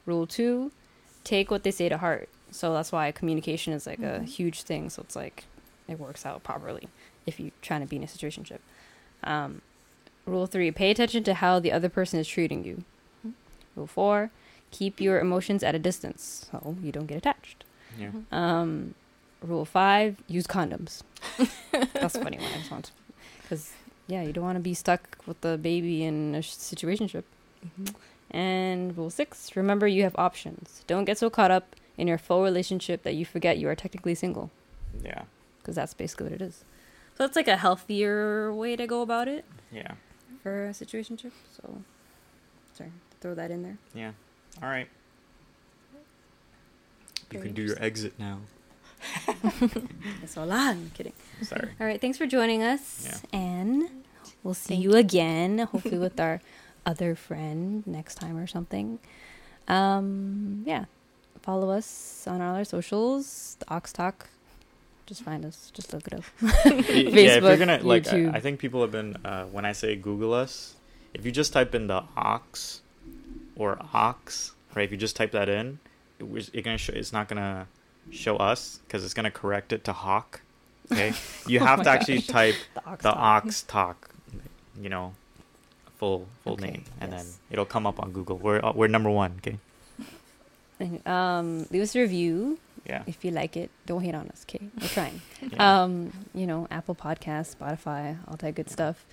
[0.04, 0.72] Rule two
[1.24, 2.28] take what they say to heart.
[2.52, 4.28] So that's why communication is like a Mhm.
[4.28, 4.88] huge thing.
[4.90, 5.44] So it's like
[5.88, 6.88] it works out properly
[7.26, 8.58] if you're trying to be in a situationship.
[9.24, 9.62] Um,
[10.24, 12.84] rule three pay attention to how the other person is treating you.
[13.26, 13.32] Mhm.
[13.74, 14.30] Rule four
[14.70, 17.64] keep your emotions at a distance so you don't get attached.
[17.98, 18.10] Yeah.
[18.10, 18.32] Mhm.
[18.32, 18.94] Um,
[19.42, 21.02] rule five: use condoms.
[21.94, 22.46] That's a funny one.
[22.52, 22.90] I just want
[23.42, 23.72] because
[24.06, 27.24] yeah, you don't want to be stuck with the baby in a sh- situationship.
[27.64, 27.94] Mhm.
[28.30, 30.82] And rule six: remember you have options.
[30.86, 34.14] Don't get so caught up in your full relationship that you forget you are technically
[34.14, 34.50] single.
[35.02, 35.22] Yeah.
[35.60, 36.64] Because that's basically what it is.
[37.16, 39.92] So that's like a healthier way to go about it Yeah.
[40.42, 41.32] for a situationship.
[41.56, 41.82] So,
[42.74, 43.78] sorry, throw that in there.
[43.94, 44.12] Yeah.
[44.62, 44.88] All right.
[47.32, 48.40] You can do your exit now.
[50.22, 50.68] It's so long.
[50.68, 51.12] I'm kidding.
[51.42, 51.68] Sorry.
[51.80, 53.38] All right, thanks for joining us, Yeah.
[53.38, 53.88] and
[54.42, 55.58] we'll see Thank you again.
[55.58, 56.40] Hopefully, with our
[56.86, 58.98] other friend next time or something.
[59.68, 60.84] Um, yeah,
[61.42, 63.56] follow us on all our socials.
[63.60, 64.28] The Ox Talk.
[65.06, 65.70] Just find us.
[65.74, 66.24] Just look it up.
[66.42, 69.94] yeah, if you're gonna like, I, I think people have been uh, when I say
[69.96, 70.74] Google us,
[71.14, 72.80] if you just type in the ox
[73.56, 74.82] or ox, right?
[74.84, 75.78] If you just type that in,
[76.18, 76.92] it was it gonna show.
[76.92, 77.68] It's not gonna
[78.10, 80.40] show us because it's gonna correct it to hawk.
[80.92, 81.12] Okay,
[81.46, 82.26] you Oh have my to actually gosh.
[82.26, 83.44] type The Ox the Talk.
[83.44, 84.10] ox talk,
[84.80, 85.14] you know,
[85.98, 88.36] full full Okay, name, and then it'll come up on Google.
[88.38, 89.40] We're uh, we're number one.
[89.40, 89.58] Okay,
[91.06, 93.70] Um, leave us a review yeah, if you like it.
[93.86, 94.64] Don't hate on us, okay?
[94.80, 95.20] We're trying.
[95.42, 95.82] yeah.
[95.82, 99.06] um, you know, Apple Podcasts, Spotify, all that good stuff.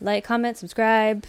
[0.00, 1.26] Like, comment, subscribe,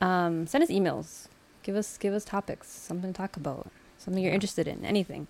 [0.00, 1.26] um, send us emails.
[1.62, 5.26] Give us give us topics, something to talk about, something you're interested in, anything.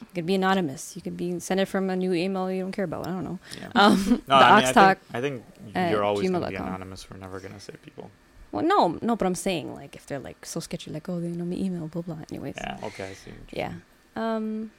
[0.00, 0.94] You could be anonymous.
[0.96, 3.06] You could be send it from a new email you don't care about.
[3.06, 3.38] I don't know.
[3.58, 3.68] yeah.
[3.74, 7.08] Um, No, the I mean, Ox I think, I think you're always gonna be anonymous.
[7.10, 8.10] We're never gonna say people.
[8.52, 11.28] Well, no, no, but I'm saying like if they're like so sketchy, like oh they
[11.28, 12.18] know me email, blah blah.
[12.30, 12.78] Anyways, Yeah.
[12.84, 13.04] Okay.
[13.10, 13.30] I see.
[13.30, 13.72] what you're yeah.
[14.14, 14.70] Um,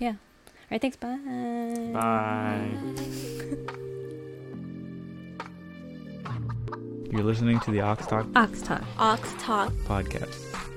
[0.00, 0.08] yeah.
[0.10, 0.16] All
[0.72, 0.80] right.
[0.80, 0.96] Thanks.
[0.96, 1.16] Bye.
[1.92, 2.70] Bye.
[7.12, 8.82] You're listening to the Ox Talk Ox Talk.
[8.98, 10.73] Ox Talk podcast.